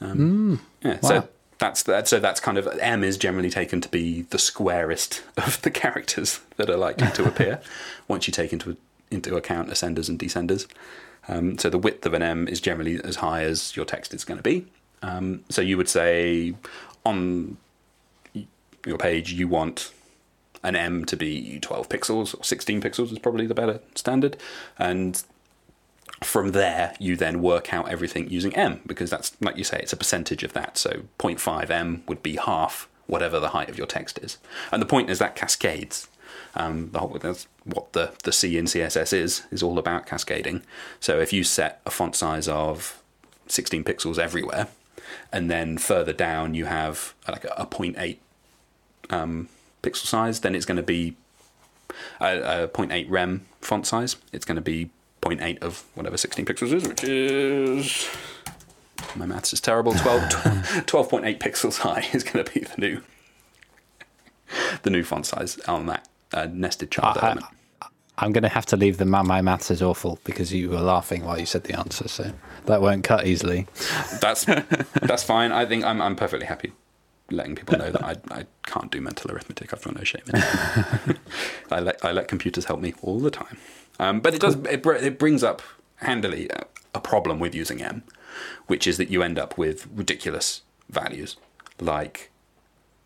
Um, 0.01 0.19
mm, 0.19 0.61
yeah, 0.83 0.99
wow. 1.03 1.09
so 1.09 1.29
that's 1.59 1.83
that. 1.85 2.07
So 2.09 2.21
that's 2.21 2.41
kind 2.41 2.59
of 2.59 2.67
M 2.81 3.03
is 3.03 3.17
generally 3.17 3.51
taken 3.51 3.81
to 3.81 3.89
be 3.89 4.23
the 4.23 4.39
squarest 4.39 5.23
of 5.37 5.63
the 5.63 5.71
characters 5.71 6.41
that 6.57 6.69
are 6.69 6.77
likely 6.77 7.11
to 7.13 7.27
appear 7.27 7.61
once 8.09 8.27
you 8.27 8.33
take 8.33 8.53
into 8.53 8.77
into 9.11 9.37
account 9.37 9.71
ascenders 9.71 10.09
and 10.09 10.19
descenders. 10.19 10.67
Um, 11.29 11.59
so 11.59 11.71
the 11.71 11.79
width 11.79 12.05
of 12.07 12.15
an 12.15 12.23
M 12.23 12.49
is 12.49 12.61
generally 12.61 13.01
as 13.03 13.17
high 13.17 13.45
as 13.45 13.77
your 13.77 13.85
text 13.85 14.13
is 14.15 14.25
going 14.25 14.39
to 14.39 14.43
be. 14.43 14.67
Um, 15.03 15.45
so 15.49 15.63
you 15.63 15.77
would 15.77 15.89
say 15.89 16.55
on 17.05 17.57
your 18.87 18.99
page 18.99 19.33
you 19.33 19.49
want 19.49 19.93
an 20.63 20.77
M 20.77 21.05
to 21.07 21.17
be 21.17 21.59
12 21.61 21.89
pixels 21.89 22.39
or 22.39 22.43
16 22.43 22.81
pixels 22.81 23.13
is 23.13 23.19
probably 23.19 23.47
the 23.47 23.55
better 23.55 23.81
standard, 23.95 24.37
and 24.79 25.23
from 26.23 26.53
there 26.53 26.95
you 26.99 27.17
then 27.17 27.43
work 27.43 27.75
out 27.75 27.89
everything 27.91 28.31
using 28.31 28.55
em 28.55 28.81
because 28.87 29.11
that's 29.11 29.37
like 29.41 29.57
you 29.57 29.65
say 29.65 29.79
it's 29.79 29.93
a 29.93 29.97
percentage 29.97 30.43
of 30.43 30.53
that. 30.55 30.79
So 30.79 31.03
0.5 31.19 31.71
em 31.71 32.03
would 32.07 32.23
be 32.23 32.37
half 32.37 32.89
whatever 33.07 33.39
the 33.39 33.51
height 33.51 33.69
of 33.69 33.77
your 33.77 33.87
text 33.87 34.19
is. 34.19 34.39
And 34.73 34.81
the 34.81 34.87
point 34.87 35.11
is 35.11 35.19
that 35.19 35.37
cascades 35.37 36.09
um, 36.57 36.91
the 36.93 37.01
whole, 37.01 37.19
that's 37.21 37.47
what 37.65 37.93
the, 37.93 38.13
the 38.23 38.33
C 38.33 38.57
in 38.57 38.67
CSS 38.67 39.13
is 39.13 39.43
is 39.51 39.63
all 39.63 39.79
about 39.79 40.07
cascading 40.07 40.63
so 41.01 41.21
if 41.21 41.33
you 41.33 41.45
set 41.45 41.81
a 41.87 41.91
font 41.91 42.15
size 42.15 42.49
of 42.49 43.03
16 43.47 43.85
pixels 43.85 44.19
everywhere 44.19 44.69
and 45.33 45.51
then 45.51 45.79
further 45.79 46.13
down 46.13 46.55
you 46.55 46.67
have 46.67 47.15
like 47.29 47.45
a, 47.45 47.53
a 47.57 47.67
0.8 47.67 48.19
um, 49.11 49.49
pixel 49.83 50.07
size 50.07 50.41
then 50.41 50.55
it's 50.55 50.65
going 50.65 50.77
to 50.77 50.83
be 50.83 51.17
a, 52.21 52.65
a 52.65 52.69
0.8 52.69 53.11
rem 53.11 53.47
font 53.61 53.87
size 53.87 54.17
it's 54.33 54.45
going 54.45 54.57
to 54.57 54.63
be 54.63 54.91
0.8 55.25 55.63
of 55.63 55.85
whatever 55.95 56.17
16 56.17 56.45
pixels 56.45 56.73
is, 56.73 56.87
which 56.87 57.05
is 57.05 58.09
my 59.17 59.27
maths 59.27 59.53
is 59.53 59.61
terrible. 59.61 59.95
12, 59.95 60.23
12.8 60.23 61.39
pixels 61.39 61.79
high 61.79 62.07
is 62.13 62.23
going 62.23 62.45
to 62.45 62.53
be 62.53 62.61
the 62.61 62.75
new 62.79 63.03
the 64.83 64.91
new 64.91 65.03
font 65.03 65.27
size 65.27 65.59
on 65.61 65.87
that 65.87 66.07
uh, 66.33 66.49
nested 66.51 66.91
child 66.91 67.19
I, 67.19 67.27
element. 67.27 67.47
I, 68.17 68.25
am 68.25 68.33
going 68.33 68.43
to 68.43 68.49
have 68.49 68.67
to 68.67 68.77
leave 68.77 68.99
the 68.99 69.05
math. 69.05 69.27
my 69.27 69.43
maths 69.43 69.71
is 69.71 69.83
awful 69.83 70.19
because 70.25 70.53
you 70.53 70.71
were 70.71 70.81
laughing 70.81 71.25
while 71.25 71.39
you 71.39 71.47
said 71.47 71.65
the 71.65 71.79
answer, 71.79 72.09
so 72.09 72.33
that 72.67 72.81
won't 72.81 73.05
cut 73.05 73.27
easily. 73.27 73.67
That's 74.21 74.45
that's 75.03 75.23
fine. 75.23 75.53
I 75.53 75.67
think 75.67 75.85
I'm 75.85 76.01
I'm 76.01 76.17
perfectly 76.17 76.47
happy 76.47 76.73
letting 77.31 77.57
people 77.57 77.79
know 77.79 77.91
that 77.91 78.05
I, 78.05 78.17
I 78.31 78.45
can't 78.65 78.91
do 78.91 79.01
mental 79.01 79.31
arithmetic. 79.31 79.73
I've 79.73 79.83
got 79.83 79.97
no 79.97 80.05
shame 80.05 80.23
in 80.29 80.37
it. 80.37 81.19
I 81.71 81.81
let 81.81 82.05
I 82.05 82.13
let 82.13 82.29
computers 82.29 82.67
help 82.67 82.81
me 82.81 82.95
all 83.03 83.19
the 83.21 83.31
time. 83.31 83.59
Um, 83.99 84.21
but 84.21 84.35
it 84.35 84.41
does 84.41 84.57
it, 84.57 84.85
it 84.87 85.19
brings 85.19 85.43
up 85.43 85.63
handily 85.97 86.49
a, 86.49 86.65
a 86.95 87.01
problem 87.01 87.39
with 87.39 87.55
using 87.55 87.81
em, 87.83 88.03
which 88.67 88.87
is 88.87 88.99
that 88.99 89.11
you 89.11 89.23
end 89.23 89.39
up 89.39 89.57
with 89.57 89.87
ridiculous 89.95 90.63
values 90.91 91.37
like 91.81 92.31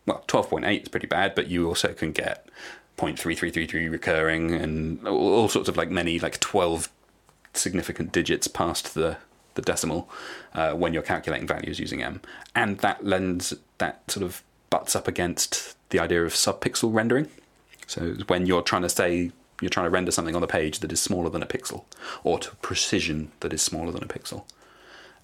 well 0.06 0.24
12.8 0.26 0.82
is 0.82 0.88
pretty 0.88 1.06
bad, 1.06 1.34
but 1.34 1.48
you 1.48 1.66
also 1.68 1.92
can 1.92 2.12
get 2.12 2.48
0.3333 2.98 3.90
recurring 3.90 4.52
and 4.52 5.06
all, 5.06 5.48
sorts 5.48 5.68
of 5.68 5.76
like 5.76 5.90
many 5.90 6.18
like 6.18 6.38
12 6.40 6.88
significant 7.54 8.12
digits 8.12 8.48
past 8.48 8.94
the 8.94 9.16
the 9.54 9.62
decimal 9.62 10.08
uh, 10.54 10.72
when 10.72 10.94
you're 10.94 11.02
calculating 11.02 11.46
values 11.46 11.80
using 11.80 12.00
em, 12.00 12.20
and 12.54 12.78
that 12.78 13.04
lends 13.04 13.54
that 13.78 14.08
sort 14.08 14.24
of 14.24 14.42
butts 14.70 14.94
up 14.94 15.08
against 15.08 15.76
the 15.90 15.98
idea 15.98 16.24
of 16.24 16.32
subpixel 16.32 16.94
rendering. 16.94 17.28
So 17.86 18.14
when 18.28 18.46
you're 18.46 18.62
trying 18.62 18.82
to 18.82 18.88
say 18.88 19.32
you're 19.60 19.70
trying 19.70 19.86
to 19.86 19.90
render 19.90 20.12
something 20.12 20.36
on 20.36 20.40
the 20.40 20.46
page 20.46 20.78
that 20.78 20.92
is 20.92 21.02
smaller 21.02 21.28
than 21.28 21.42
a 21.42 21.46
pixel, 21.46 21.84
or 22.22 22.38
to 22.38 22.54
precision 22.56 23.32
that 23.40 23.52
is 23.52 23.60
smaller 23.60 23.90
than 23.90 24.04
a 24.04 24.06
pixel, 24.06 24.44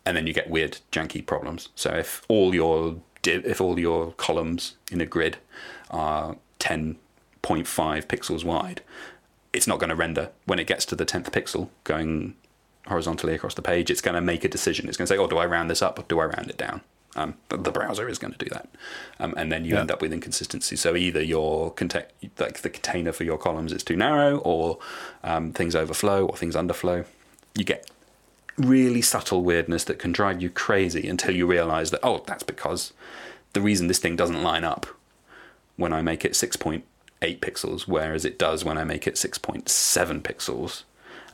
and 0.05 0.17
then 0.17 0.27
you 0.27 0.33
get 0.33 0.51
weird, 0.51 0.79
janky 0.91 1.25
problems. 1.25 1.69
So 1.77 1.91
if 1.91 2.25
all 2.29 2.55
your 2.55 2.97
if 3.25 3.61
all 3.61 3.79
your 3.79 4.13
columns 4.13 4.77
in 4.91 5.01
a 5.01 5.07
grid 5.07 5.39
are 5.91 6.37
10.5 7.45 8.07
pixels 8.07 8.45
wide, 8.45 8.83
it's 9.53 9.67
not 9.67 9.79
going 9.79 9.91
to 9.91 9.97
render 9.97 10.31
when 10.47 10.59
it 10.59 10.67
gets 10.67 10.85
to 10.87 10.97
the 10.97 11.07
10th 11.07 11.31
pixel 11.31 11.69
going 11.85 12.35
horizontally 12.87 13.35
across 13.35 13.55
the 13.55 13.63
page. 13.63 13.91
It's 13.91 14.01
going 14.01 14.15
to 14.15 14.21
make 14.21 14.45
a 14.45 14.49
decision. 14.49 14.89
It's 14.89 14.97
going 14.97 15.07
to 15.07 15.15
say, 15.15 15.19
"Oh, 15.19 15.27
do 15.27 15.39
I 15.39 15.47
round 15.47 15.71
this 15.71 15.83
up 15.83 15.99
or 15.99 16.03
do 16.03 16.19
I 16.19 16.27
round 16.27 16.51
it 16.51 16.57
down?" 16.57 16.81
Um, 17.17 17.35
the 17.49 17.71
browser 17.71 18.09
is 18.09 18.19
going 18.19 18.33
to 18.33 18.39
do 18.39 18.51
that, 18.51 18.69
um, 19.21 19.35
and 19.37 19.53
then 19.53 19.65
you 19.65 19.75
yeah. 19.75 19.81
end 19.81 19.91
up 19.93 20.03
with 20.03 20.13
inconsistency. 20.13 20.75
So 20.75 20.97
either 20.97 21.23
your 21.23 21.73
contain 21.73 22.05
like 22.39 22.63
the 22.63 22.71
container 22.71 23.13
for 23.13 23.23
your 23.23 23.39
columns 23.39 23.73
is 23.73 23.85
too 23.85 23.97
narrow, 23.97 24.39
or 24.39 24.79
um, 25.23 25.53
things 25.53 25.77
overflow, 25.77 26.27
or 26.27 26.37
things 26.37 26.57
underflow. 26.57 27.07
You 27.55 27.65
get 27.65 27.89
really 28.59 29.03
subtle 29.03 29.43
weirdness 29.43 29.85
that 29.85 29.99
can 29.99 30.13
drive 30.13 30.43
you 30.43 30.51
crazy 30.51 31.09
until 31.09 31.35
you 31.35 31.47
realize 31.47 31.91
that 31.93 32.01
oh, 32.03 32.25
that's 32.27 32.43
because 32.43 32.93
the 33.53 33.61
reason 33.61 33.87
this 33.87 33.99
thing 33.99 34.17
doesn't 34.17 34.43
line 34.43 34.65
up 34.65 34.87
when 35.77 35.93
I 35.93 36.03
make 36.03 36.25
it 36.25 36.35
six 36.35 36.57
point 36.57 36.85
eight 37.25 37.41
pixels, 37.41 37.89
whereas 37.89 38.25
it 38.25 38.39
does 38.39 38.65
when 38.65 38.79
I 38.79 38.85
make 38.85 39.07
it 39.07 39.19
six 39.19 39.39
point 39.39 39.69
seven 39.69 40.21
pixels. 40.21 40.85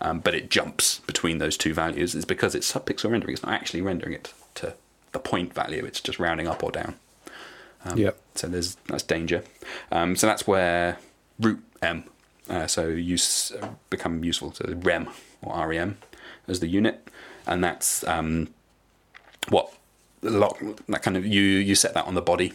Um, 0.03 0.21
but 0.21 0.35
it 0.35 0.49
jumps 0.49 1.01
between 1.01 1.39
those 1.39 1.59
two 1.59 1.75
values 1.75 2.15
is 2.15 2.25
because 2.25 2.55
it's 2.55 2.73
subpixel 2.73 3.11
rendering. 3.11 3.35
It's 3.35 3.43
not 3.43 3.53
actually 3.53 3.83
rendering 3.83 4.15
it 4.15 4.33
to 4.55 4.73
the 5.13 5.19
point 5.19 5.53
value. 5.53 5.85
It's 5.85 6.01
just 6.01 6.19
rounding 6.19 6.49
up 6.49 6.63
or 6.65 6.71
down. 6.71 6.95
Um, 7.85 7.99
yeah. 7.99 8.13
So 8.35 8.47
there's 8.49 8.77
that's 8.87 9.03
danger. 9.03 9.45
Um, 9.93 10.17
so 10.17 10.27
that's 10.27 10.47
where 10.47 10.99
root 11.39 11.63
em. 11.83 12.05
Uh, 12.49 12.67
so 12.67 12.89
use 12.89 13.53
uh, 13.61 13.69
become 13.91 14.25
useful. 14.25 14.53
So 14.53 14.73
rem 14.79 15.11
or 15.43 15.69
rem 15.69 15.99
as 16.49 16.61
the 16.61 16.67
unit, 16.67 17.07
and 17.47 17.63
that's 17.63 18.03
um, 18.07 18.49
what 19.51 19.73
lot 20.23 20.59
that 20.89 21.03
kind 21.03 21.17
of 21.17 21.27
you 21.27 21.43
you 21.43 21.75
set 21.75 21.93
that 21.95 22.07
on 22.07 22.15
the 22.15 22.23
body. 22.23 22.53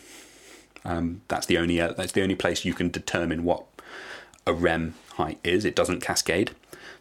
Um, 0.86 1.22
that's 1.28 1.48
the 1.48 1.58
only 1.58 1.82
uh, 1.82 1.94
that's 1.94 2.14
the 2.14 2.22
only 2.22 2.36
place 2.36 2.64
you 2.64 2.74
can 2.74 2.90
determine 2.90 3.44
what 3.44 3.66
a 4.46 4.54
rem 4.54 4.96
height 5.14 5.40
is. 5.44 5.66
It 5.66 5.76
doesn't 5.76 6.02
cascade. 6.02 6.52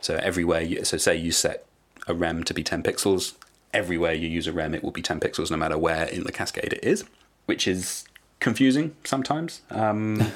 So 0.00 0.17
everywhere, 0.17 0.62
you, 0.62 0.85
so 0.85 0.97
say 0.97 1.17
you 1.17 1.33
set 1.33 1.67
a 2.07 2.14
rem 2.14 2.45
to 2.45 2.55
be 2.55 2.62
10 2.62 2.83
pixels, 2.83 3.35
everywhere 3.73 4.12
you 4.12 4.29
use 4.29 4.47
a 4.47 4.53
rem, 4.53 4.75
it 4.75 4.83
will 4.83 4.91
be 4.91 5.03
10 5.03 5.21
pixels 5.21 5.50
no 5.50 5.57
matter 5.57 5.79
where 5.79 6.05
in 6.05 6.25
the 6.25 6.33
cascade 6.33 6.73
it 6.73 6.85
is, 6.85 7.05
which 7.47 7.67
is 7.67 8.05
confusing 8.41 8.95
sometimes. 9.05 9.62
Um, 9.71 10.31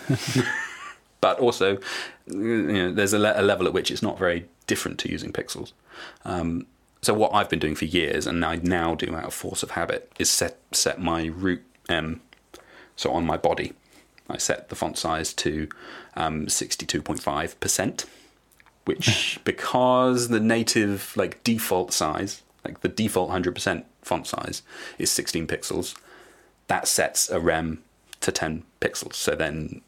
but 1.21 1.39
also, 1.39 1.79
you 2.27 2.73
know, 2.73 2.93
there's 2.93 3.13
a, 3.13 3.19
le- 3.19 3.35
a, 3.39 3.43
level 3.43 3.67
at 3.67 3.73
which 3.73 3.91
it's 3.91 4.03
not 4.03 4.19
very 4.19 4.47
different 4.67 4.99
to 5.01 5.11
using 5.11 5.33
pixels. 5.33 5.73
Um, 6.25 6.67
so 7.03 7.15
what 7.15 7.33
I've 7.35 7.49
been 7.49 7.59
doing 7.59 7.75
for 7.75 7.85
years, 7.85 8.27
and 8.27 8.45
I 8.45 8.57
now 8.57 8.95
do 8.95 9.15
out 9.15 9.27
of 9.27 9.35
force 9.35 9.63
of 9.63 9.73
habit, 9.73 10.11
is 10.19 10.29
set 10.31 10.59
set 10.73 11.01
my 11.01 11.27
root 11.27 11.63
em. 11.89 12.21
So 12.99 13.13
on 13.13 13.25
my 13.25 13.39
body, 13.39 13.73
I 14.29 14.37
set 14.37 14.69
the 14.69 14.77
font 14.77 14.99
size 14.99 15.33
to 15.35 15.69
um, 16.17 16.47
62.5 16.47 17.61
percent, 17.61 18.05
which 18.85 19.41
because 19.45 20.29
the 20.29 20.41
native 20.41 21.15
like 21.17 21.43
default 21.45 21.95
size 21.95 22.43
like 22.65 22.81
the 22.81 22.89
default 22.89 23.31
100% 23.31 23.85
font 24.03 24.27
size 24.27 24.63
is 24.99 25.11
16 25.11 25.47
pixels. 25.47 25.97
That 26.67 26.87
sets 26.87 27.31
a 27.31 27.41
rem 27.41 27.83
to 28.21 28.31
10 28.31 28.65
pixels. 28.81 29.15
So 29.15 29.35
then 29.35 29.81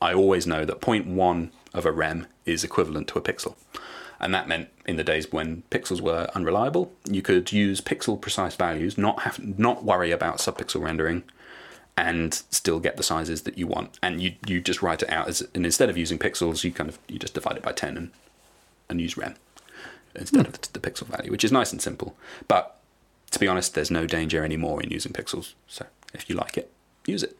I 0.00 0.14
always 0.14 0.46
know 0.46 0.64
that 0.64 0.80
0.1 0.80 1.50
of 1.74 1.86
a 1.86 1.92
rem 1.92 2.26
is 2.46 2.64
equivalent 2.64 3.08
to 3.08 3.18
a 3.18 3.22
pixel. 3.22 3.54
And 4.18 4.32
that 4.34 4.48
meant 4.48 4.68
in 4.86 4.96
the 4.96 5.04
days 5.04 5.32
when 5.32 5.64
pixels 5.70 6.00
were 6.00 6.28
unreliable, 6.34 6.92
you 7.10 7.22
could 7.22 7.50
use 7.52 7.80
pixel 7.80 8.20
precise 8.20 8.54
values, 8.54 8.96
not 8.96 9.22
have 9.22 9.58
not 9.58 9.84
worry 9.84 10.12
about 10.12 10.38
subpixel 10.38 10.80
rendering, 10.80 11.24
and 11.96 12.34
still 12.50 12.80
get 12.80 12.96
the 12.96 13.02
sizes 13.02 13.42
that 13.42 13.58
you 13.58 13.66
want. 13.66 13.98
And 14.02 14.20
you 14.20 14.34
you 14.46 14.60
just 14.60 14.82
write 14.82 15.02
it 15.02 15.10
out 15.10 15.28
as 15.28 15.46
and 15.54 15.64
instead 15.64 15.90
of 15.90 15.96
using 15.96 16.18
pixels, 16.18 16.64
you 16.64 16.72
kind 16.72 16.88
of 16.88 16.98
you 17.08 17.18
just 17.18 17.34
divide 17.34 17.56
it 17.56 17.62
by 17.62 17.72
ten 17.72 17.96
and 17.96 18.10
and 18.88 19.00
use 19.00 19.16
rem 19.16 19.34
instead 20.14 20.44
mm. 20.44 20.48
of 20.48 20.60
the, 20.60 20.78
the 20.78 20.90
pixel 20.90 21.06
value, 21.06 21.30
which 21.30 21.44
is 21.44 21.52
nice 21.52 21.72
and 21.72 21.80
simple. 21.80 22.16
But 22.48 22.78
to 23.30 23.38
be 23.38 23.48
honest, 23.48 23.74
there's 23.74 23.90
no 23.90 24.06
danger 24.06 24.44
anymore 24.44 24.82
in 24.82 24.90
using 24.90 25.12
pixels. 25.12 25.54
So 25.66 25.86
if 26.14 26.28
you 26.28 26.36
like 26.36 26.56
it, 26.58 26.70
use 27.06 27.22
it. 27.22 27.36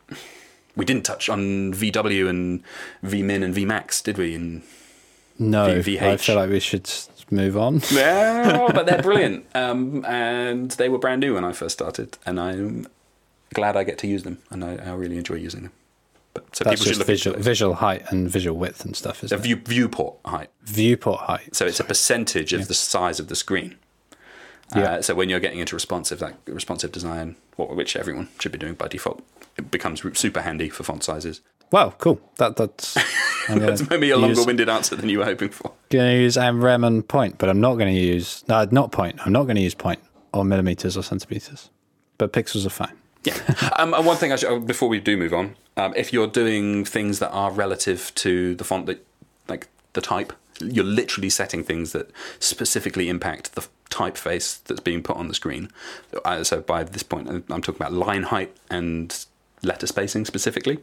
We 0.74 0.84
didn't 0.86 1.04
touch 1.04 1.28
on 1.28 1.74
VW 1.74 2.28
and 2.28 2.62
VMin 3.04 3.44
and 3.44 3.54
VMax, 3.54 4.02
did 4.02 4.16
we? 4.16 4.34
In 4.34 4.62
No, 5.38 5.80
V- 5.82 6.00
I 6.00 6.16
VH. 6.16 6.20
feel 6.20 6.36
like 6.36 6.48
we 6.48 6.60
should 6.60 6.90
move 7.30 7.58
on. 7.58 7.82
Yeah, 7.90 8.70
but 8.72 8.86
they're 8.86 9.02
brilliant. 9.10 9.44
Um, 9.54 10.02
and 10.06 10.70
they 10.72 10.88
were 10.88 10.98
brand 10.98 11.20
new 11.20 11.34
when 11.34 11.44
I 11.44 11.52
first 11.52 11.74
started, 11.74 12.16
and 12.24 12.40
I'm 12.40 12.86
glad 13.52 13.76
I 13.76 13.84
get 13.84 13.98
to 13.98 14.06
use 14.06 14.22
them, 14.22 14.38
and 14.50 14.64
I, 14.64 14.76
I 14.76 14.94
really 14.94 15.16
enjoy 15.16 15.36
using 15.36 15.62
them. 15.62 15.72
But 16.34 16.56
so 16.56 16.64
That's 16.64 16.76
people 16.80 16.84
should 16.84 16.88
just 16.90 16.98
look 17.00 17.06
visual, 17.06 17.38
visual 17.38 17.74
height 17.74 18.04
and 18.10 18.28
visual 18.28 18.56
width 18.56 18.84
and 18.84 18.96
stuff, 18.96 19.22
it? 19.22 19.36
view, 19.36 19.56
viewport 19.56 20.16
height. 20.24 20.50
Viewport 20.62 21.20
height. 21.20 21.54
So 21.54 21.66
it's 21.66 21.80
a 21.80 21.84
percentage 21.84 22.52
of 22.52 22.68
the 22.68 22.74
size 22.74 23.20
of 23.20 23.28
the 23.28 23.36
screen. 23.36 23.76
Yeah. 24.74 24.82
Uh, 24.82 25.02
so 25.02 25.14
when 25.14 25.28
you're 25.28 25.40
getting 25.40 25.58
into 25.58 25.76
responsive, 25.76 26.22
like 26.22 26.34
responsive 26.46 26.92
design, 26.92 27.36
what, 27.56 27.76
which 27.76 27.94
everyone 27.96 28.28
should 28.38 28.52
be 28.52 28.58
doing 28.58 28.74
by 28.74 28.88
default, 28.88 29.22
it 29.58 29.70
becomes 29.70 30.02
super 30.18 30.40
handy 30.40 30.70
for 30.70 30.82
font 30.82 31.04
sizes. 31.04 31.42
Wow, 31.70 31.94
cool. 31.98 32.20
That 32.36 32.56
that's. 32.56 32.96
That's 33.48 33.90
maybe 33.90 34.10
a 34.10 34.16
longer-winded 34.16 34.68
answer 34.68 34.94
than 34.94 35.08
you 35.08 35.18
were 35.18 35.24
hoping 35.24 35.48
for. 35.48 35.72
Going 35.90 36.14
to 36.14 36.22
use 36.22 36.36
AMREM 36.36 36.86
and 36.86 37.08
point, 37.08 37.38
but 37.38 37.48
I'm 37.48 37.60
not 37.60 37.74
going 37.74 37.92
to 37.92 38.00
use 38.00 38.44
no, 38.46 38.64
not 38.70 38.92
point. 38.92 39.18
I'm 39.26 39.32
not 39.32 39.44
going 39.44 39.56
to 39.56 39.62
use 39.62 39.74
point 39.74 39.98
or 40.32 40.44
millimeters 40.44 40.96
or 40.96 41.02
centimeters, 41.02 41.68
but 42.18 42.32
pixels 42.32 42.64
are 42.66 42.70
fine. 42.70 42.94
Yeah. 43.24 43.38
um, 43.78 43.94
and 43.94 44.04
one 44.04 44.16
thing 44.16 44.32
oh, 44.32 44.58
before 44.60 44.88
we 44.88 45.00
do 45.00 45.16
move 45.16 45.32
on, 45.32 45.56
um, 45.76 45.92
if 45.96 46.12
you're 46.12 46.26
doing 46.26 46.84
things 46.84 47.18
that 47.20 47.30
are 47.30 47.50
relative 47.50 48.12
to 48.16 48.54
the 48.54 48.64
font 48.64 48.86
that, 48.86 49.04
like 49.48 49.68
the 49.92 50.00
type, 50.00 50.32
you're 50.60 50.84
literally 50.84 51.30
setting 51.30 51.64
things 51.64 51.92
that 51.92 52.10
specifically 52.38 53.08
impact 53.08 53.54
the 53.54 53.66
typeface 53.90 54.62
that's 54.64 54.80
being 54.80 55.02
put 55.02 55.16
on 55.16 55.28
the 55.28 55.34
screen. 55.34 55.70
Uh, 56.24 56.44
so 56.44 56.60
by 56.60 56.84
this 56.84 57.02
point, 57.02 57.28
I'm 57.28 57.44
I'm 57.50 57.62
talking 57.62 57.80
about 57.80 57.92
line 57.92 58.24
height 58.24 58.54
and 58.70 59.24
letter 59.62 59.86
spacing 59.86 60.24
specifically. 60.24 60.78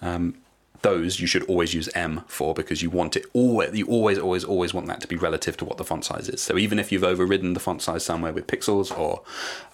Um, 0.00 0.36
those 0.82 1.20
you 1.20 1.26
should 1.26 1.42
always 1.44 1.74
use 1.74 1.90
em 1.94 2.22
for 2.26 2.54
because 2.54 2.82
you 2.82 2.90
want 2.90 3.16
it 3.16 3.26
always. 3.32 3.76
You 3.76 3.86
always, 3.86 4.18
always, 4.18 4.44
always 4.44 4.72
want 4.72 4.86
that 4.86 5.00
to 5.02 5.08
be 5.08 5.16
relative 5.16 5.56
to 5.58 5.64
what 5.64 5.76
the 5.76 5.84
font 5.84 6.04
size 6.04 6.28
is. 6.28 6.40
So 6.40 6.56
even 6.56 6.78
if 6.78 6.90
you've 6.90 7.04
overridden 7.04 7.54
the 7.54 7.60
font 7.60 7.82
size 7.82 8.04
somewhere 8.04 8.32
with 8.32 8.46
pixels 8.46 8.96
or 8.96 9.22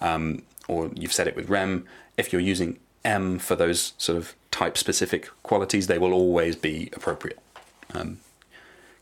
um, 0.01 0.43
or 0.67 0.91
you've 0.95 1.13
set 1.13 1.27
it 1.27 1.35
with 1.35 1.49
rem, 1.49 1.85
if 2.17 2.31
you're 2.31 2.41
using 2.41 2.79
em 3.05 3.39
for 3.39 3.55
those 3.55 3.93
sort 3.97 4.17
of 4.17 4.35
type 4.51 4.77
specific 4.77 5.29
qualities, 5.43 5.87
they 5.87 5.97
will 5.97 6.13
always 6.13 6.55
be 6.55 6.89
appropriate. 6.93 7.39
Um, 7.93 8.19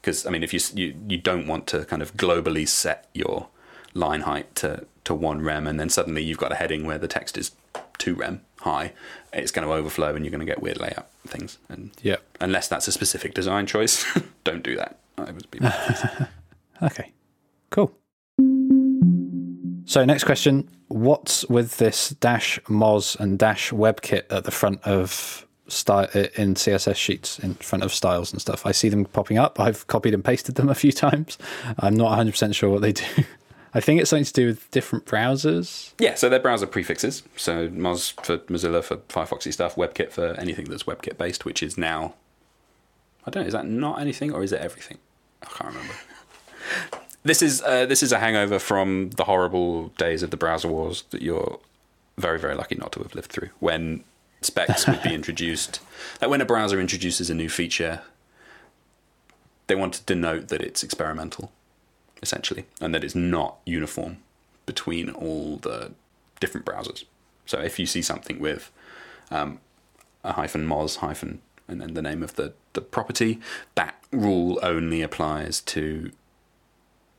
because 0.02 0.26
I 0.26 0.30
mean, 0.30 0.44
if 0.44 0.54
you, 0.54 0.60
you 0.76 0.96
you 1.08 1.18
don't 1.18 1.48
want 1.48 1.66
to 1.68 1.84
kind 1.86 2.02
of 2.02 2.14
globally 2.16 2.68
set 2.68 3.08
your 3.14 3.48
line 3.96 4.22
height 4.22 4.54
to 4.58 4.86
to 5.06 5.16
one 5.16 5.42
rem, 5.42 5.66
and 5.68 5.80
then 5.80 5.90
suddenly 5.90 6.24
you've 6.24 6.38
got 6.38 6.52
a 6.52 6.56
heading 6.56 6.86
where 6.86 6.98
the 7.00 7.08
text 7.08 7.38
is 7.38 7.52
two 7.98 8.14
rem 8.16 8.42
high, 8.60 8.92
it's 9.34 9.52
going 9.52 9.68
to 9.68 9.74
overflow, 9.74 10.16
and 10.16 10.24
you're 10.26 10.32
going 10.32 10.46
to 10.46 10.46
get 10.46 10.62
weird 10.62 10.80
layout 10.80 11.08
things. 11.28 11.58
And 11.70 11.92
Yeah. 12.02 12.18
unless 12.42 12.68
that's 12.68 12.88
a 12.88 12.92
specific 12.92 13.34
design 13.34 13.66
choice, 13.66 14.06
don't 14.44 14.64
do 14.64 14.76
that. 14.76 15.00
I 15.18 15.32
would 15.32 15.50
be 15.52 15.60
Okay. 16.84 17.12
Cool. 17.70 17.96
So 19.86 20.04
next 20.04 20.24
question: 20.24 20.70
What's 20.88 21.48
with 21.50 21.78
this 21.78 22.10
dash 22.10 22.60
Moz 22.66 23.20
and 23.20 23.40
dash 23.40 23.72
WebKit 23.72 24.24
at 24.30 24.44
the 24.44 24.52
front 24.52 24.82
of 24.84 25.46
style 25.68 26.08
uh, 26.14 26.28
in 26.36 26.56
CSS 26.56 26.96
sheets 26.96 27.40
in 27.40 27.56
front 27.56 27.84
of 27.84 27.94
styles 27.94 28.32
and 28.32 28.42
stuff? 28.42 28.66
I 28.66 28.72
see 28.72 28.90
them 28.90 29.06
popping 29.06 29.38
up. 29.38 29.60
I've 29.60 29.88
copied 29.88 30.14
and 30.14 30.24
pasted 30.24 30.56
them 30.56 30.70
a 30.70 30.76
few 30.76 30.92
times. 31.06 31.38
I'm 31.80 31.96
not 31.96 32.10
100 32.10 32.32
percent 32.32 32.56
sure 32.56 32.70
what 32.70 32.82
they 32.82 32.94
do. 32.94 33.06
I 33.76 33.82
think 33.82 34.00
it's 34.00 34.10
something 34.10 34.24
to 34.24 34.34
do 34.34 34.48
with 34.48 34.72
different 34.72 35.06
browsers. 35.06 35.92
Yeah, 36.00 36.16
so 36.16 36.30
they're 36.30 36.40
browser 36.40 36.66
prefixes. 36.66 37.24
So 37.36 37.68
Moz 37.68 38.14
for 38.26 38.38
Mozilla 38.40 38.82
for 38.82 38.98
Firefoxy 38.98 39.52
stuff, 39.52 39.76
WebKit 39.76 40.12
for 40.12 40.28
anything 40.40 40.66
that's 40.66 40.84
WebKit 40.84 41.18
based, 41.18 41.44
which 41.44 41.62
is 41.62 41.78
now. 41.78 42.14
I 43.28 43.32
don't 43.32 43.44
know. 43.44 43.48
Is 43.48 43.54
that 43.54 43.66
not 43.66 44.00
anything 44.00 44.32
or 44.32 44.44
is 44.44 44.54
it 44.54 44.62
everything? 44.62 44.98
I 45.44 45.48
can't 45.48 45.74
remember. 45.74 45.94
This 47.26 47.42
is 47.42 47.64
uh, 47.64 47.88
this 47.88 48.04
is 48.04 48.12
a 48.12 48.20
hangover 48.20 48.60
from 48.60 49.10
the 49.10 49.24
horrible 49.24 49.88
days 49.98 50.22
of 50.22 50.30
the 50.30 50.38
browser 50.38 50.68
wars 50.68 51.04
that 51.10 51.24
you're 51.24 51.60
very 52.20 52.38
very 52.40 52.54
lucky 52.54 52.76
not 52.76 52.92
to 52.92 53.00
have 53.00 53.16
lived 53.16 53.32
through. 53.32 53.50
When 53.60 54.04
specs 54.42 54.88
would 54.88 55.02
be 55.02 55.14
introduced, 55.20 55.80
like 56.22 56.30
when 56.30 56.40
a 56.40 56.46
browser 56.46 56.80
introduces 56.80 57.32
a 57.32 57.34
new 57.34 57.50
feature, 57.50 58.02
they 59.66 59.74
want 59.74 59.96
to 59.96 60.04
denote 60.04 60.50
that 60.50 60.62
it's 60.62 60.84
experimental, 60.84 61.52
essentially, 62.22 62.66
and 62.80 62.94
that 62.94 63.04
it's 63.04 63.16
not 63.16 63.58
uniform 63.66 64.18
between 64.68 65.10
all 65.10 65.58
the 65.58 65.94
different 66.40 66.64
browsers. 66.64 67.06
So 67.48 67.60
if 67.60 67.80
you 67.80 67.88
see 67.88 68.04
something 68.04 68.40
with 68.40 68.72
um, 69.32 69.62
a 70.24 70.34
hyphen 70.34 70.68
moz 70.68 70.98
hyphen 70.98 71.42
and 71.68 71.82
then 71.82 71.96
the 71.96 72.04
name 72.04 72.22
of 72.22 72.36
the, 72.36 72.54
the 72.74 72.82
property, 72.82 73.40
that 73.74 73.96
rule 74.12 74.60
only 74.62 75.02
applies 75.02 75.62
to 75.62 76.12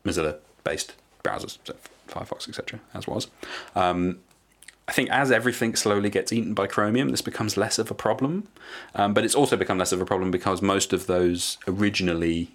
Mozilla 0.06 0.36
based 0.64 0.94
browsers, 1.22 1.58
so 1.64 1.74
Firefox, 2.08 2.48
etc., 2.48 2.80
as 2.94 3.06
was. 3.06 3.28
Um, 3.74 4.18
I 4.88 4.92
think 4.92 5.10
as 5.10 5.32
everything 5.32 5.74
slowly 5.74 6.10
gets 6.10 6.32
eaten 6.32 6.54
by 6.54 6.68
Chromium, 6.68 7.08
this 7.08 7.22
becomes 7.22 7.56
less 7.56 7.78
of 7.78 7.90
a 7.90 7.94
problem. 7.94 8.46
Um, 8.94 9.14
but 9.14 9.24
it's 9.24 9.34
also 9.34 9.56
become 9.56 9.78
less 9.78 9.92
of 9.92 10.00
a 10.00 10.06
problem 10.06 10.30
because 10.30 10.62
most 10.62 10.92
of 10.92 11.06
those 11.06 11.58
originally 11.66 12.52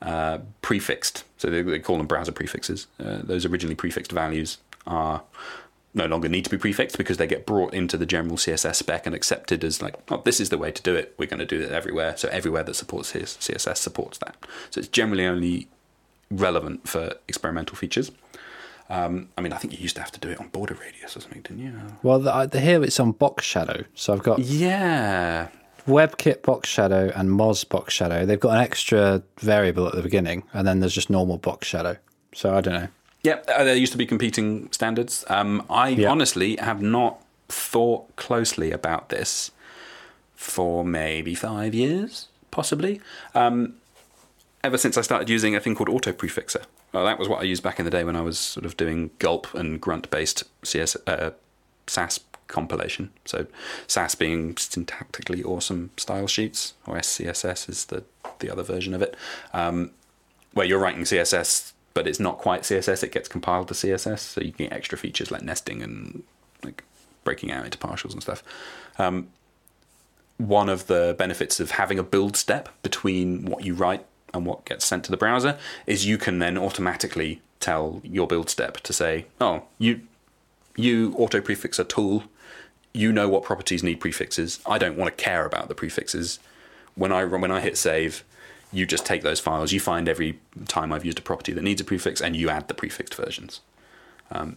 uh, 0.00 0.38
prefixed, 0.62 1.24
so 1.36 1.50
they, 1.50 1.62
they 1.62 1.80
call 1.80 1.96
them 1.96 2.06
browser 2.06 2.30
prefixes, 2.30 2.86
uh, 3.00 3.18
those 3.22 3.44
originally 3.44 3.74
prefixed 3.74 4.12
values 4.12 4.58
are 4.86 5.22
no 5.94 6.06
longer 6.06 6.28
need 6.28 6.44
to 6.44 6.50
be 6.50 6.58
prefixed 6.58 6.96
because 6.96 7.16
they 7.16 7.26
get 7.26 7.44
brought 7.44 7.74
into 7.74 7.96
the 7.96 8.06
general 8.06 8.36
CSS 8.36 8.76
spec 8.76 9.06
and 9.06 9.14
accepted 9.14 9.64
as 9.64 9.82
like, 9.82 9.96
oh, 10.10 10.22
this 10.24 10.38
is 10.38 10.50
the 10.50 10.58
way 10.58 10.70
to 10.70 10.82
do 10.82 10.94
it. 10.94 11.14
We're 11.18 11.26
going 11.26 11.40
to 11.40 11.46
do 11.46 11.60
it 11.60 11.72
everywhere. 11.72 12.16
So 12.16 12.28
everywhere 12.28 12.62
that 12.62 12.74
supports 12.74 13.12
CSS 13.12 13.78
supports 13.78 14.18
that. 14.18 14.36
So 14.70 14.78
it's 14.78 14.88
generally 14.88 15.26
only 15.26 15.66
relevant 16.30 16.88
for 16.88 17.12
experimental 17.28 17.76
features. 17.76 18.10
Um, 18.90 19.28
I 19.36 19.42
mean, 19.42 19.52
I 19.52 19.58
think 19.58 19.74
you 19.74 19.78
used 19.80 19.96
to 19.96 20.02
have 20.02 20.12
to 20.12 20.20
do 20.20 20.30
it 20.30 20.40
on 20.40 20.48
border 20.48 20.74
radius 20.74 21.16
or 21.16 21.20
something, 21.20 21.42
didn't 21.42 21.58
you? 21.62 21.72
Well, 22.02 22.18
the, 22.20 22.46
the, 22.46 22.60
here 22.60 22.82
it's 22.82 22.98
on 22.98 23.12
box 23.12 23.44
shadow. 23.44 23.84
So 23.94 24.14
I've 24.14 24.22
got 24.22 24.38
Yeah. 24.38 25.48
WebKit 25.86 26.42
box 26.42 26.68
shadow 26.68 27.10
and 27.14 27.30
Moz 27.30 27.66
box 27.68 27.92
shadow. 27.94 28.24
They've 28.26 28.40
got 28.40 28.56
an 28.56 28.62
extra 28.62 29.22
variable 29.40 29.86
at 29.86 29.94
the 29.94 30.02
beginning, 30.02 30.44
and 30.52 30.66
then 30.66 30.80
there's 30.80 30.94
just 30.94 31.10
normal 31.10 31.38
box 31.38 31.66
shadow. 31.66 31.96
So 32.34 32.54
I 32.54 32.60
don't 32.60 32.74
know. 32.74 32.88
Yeah, 33.24 33.40
uh, 33.48 33.64
there 33.64 33.74
used 33.74 33.92
to 33.92 33.98
be 33.98 34.06
competing 34.06 34.70
standards. 34.72 35.24
Um, 35.28 35.64
I 35.68 35.88
Yeah. 35.90 36.10
honestly 36.10 36.56
have 36.56 36.80
not 36.82 37.20
thought 37.48 38.14
closely 38.16 38.70
about 38.70 39.08
this 39.08 39.50
for 40.34 40.84
maybe 40.84 41.34
five 41.34 41.74
years, 41.74 42.28
possibly. 42.50 43.00
Um, 43.34 43.74
ever 44.68 44.76
since 44.76 44.98
I 44.98 45.00
started 45.00 45.30
using 45.30 45.56
a 45.56 45.60
thing 45.60 45.74
called 45.74 45.88
Auto 45.88 46.12
Prefixer. 46.12 46.62
Well, 46.92 47.06
that 47.06 47.18
was 47.18 47.26
what 47.26 47.40
I 47.40 47.44
used 47.44 47.62
back 47.62 47.78
in 47.78 47.86
the 47.86 47.90
day 47.90 48.04
when 48.04 48.16
I 48.16 48.20
was 48.20 48.38
sort 48.38 48.66
of 48.66 48.76
doing 48.76 49.08
gulp 49.18 49.54
and 49.54 49.80
grunt 49.80 50.10
based 50.10 50.44
CS, 50.62 50.94
uh, 51.06 51.30
Sass 51.86 52.20
compilation. 52.48 53.10
So 53.24 53.46
Sass 53.86 54.14
being 54.14 54.54
syntactically 54.56 55.42
awesome 55.42 55.88
style 55.96 56.26
sheets, 56.26 56.74
or 56.86 56.96
SCSS 56.96 57.70
is 57.70 57.86
the, 57.86 58.04
the 58.40 58.50
other 58.50 58.62
version 58.62 58.92
of 58.92 59.00
it, 59.00 59.16
um, 59.54 59.92
where 60.52 60.66
you're 60.66 60.78
writing 60.78 61.04
CSS, 61.04 61.72
but 61.94 62.06
it's 62.06 62.20
not 62.20 62.36
quite 62.36 62.60
CSS, 62.60 63.02
it 63.02 63.10
gets 63.10 63.26
compiled 63.26 63.68
to 63.68 63.74
CSS, 63.74 64.18
so 64.18 64.42
you 64.42 64.50
get 64.50 64.70
extra 64.70 64.98
features 64.98 65.30
like 65.30 65.40
nesting 65.40 65.82
and 65.82 66.24
like 66.62 66.84
breaking 67.24 67.50
out 67.50 67.64
into 67.64 67.78
partials 67.78 68.12
and 68.12 68.20
stuff. 68.20 68.42
Um, 68.98 69.28
one 70.36 70.68
of 70.68 70.88
the 70.88 71.16
benefits 71.18 71.58
of 71.58 71.70
having 71.70 71.98
a 71.98 72.02
build 72.02 72.36
step 72.36 72.68
between 72.82 73.46
what 73.46 73.64
you 73.64 73.72
write 73.72 74.04
and 74.34 74.44
what 74.46 74.64
gets 74.64 74.84
sent 74.84 75.04
to 75.04 75.10
the 75.10 75.16
browser 75.16 75.58
is 75.86 76.06
you 76.06 76.18
can 76.18 76.38
then 76.38 76.58
automatically 76.58 77.40
tell 77.60 78.00
your 78.04 78.26
build 78.26 78.50
step 78.50 78.78
to 78.80 78.92
say, 78.92 79.26
oh, 79.40 79.64
you 79.78 80.00
you 80.76 81.12
auto 81.18 81.40
prefix 81.40 81.78
a 81.78 81.84
tool, 81.84 82.24
you 82.92 83.12
know 83.12 83.28
what 83.28 83.42
properties 83.42 83.82
need 83.82 84.00
prefixes. 84.00 84.60
I 84.64 84.78
don't 84.78 84.96
want 84.96 85.16
to 85.16 85.22
care 85.22 85.44
about 85.44 85.68
the 85.68 85.74
prefixes. 85.74 86.38
When 86.94 87.12
I 87.12 87.24
when 87.24 87.50
I 87.50 87.60
hit 87.60 87.76
save, 87.76 88.24
you 88.72 88.86
just 88.86 89.06
take 89.06 89.22
those 89.22 89.40
files. 89.40 89.72
You 89.72 89.80
find 89.80 90.08
every 90.08 90.38
time 90.66 90.92
I've 90.92 91.04
used 91.04 91.18
a 91.18 91.22
property 91.22 91.52
that 91.52 91.62
needs 91.62 91.80
a 91.80 91.84
prefix, 91.84 92.20
and 92.20 92.36
you 92.36 92.48
add 92.48 92.68
the 92.68 92.74
prefixed 92.74 93.14
versions. 93.14 93.60
Um, 94.30 94.56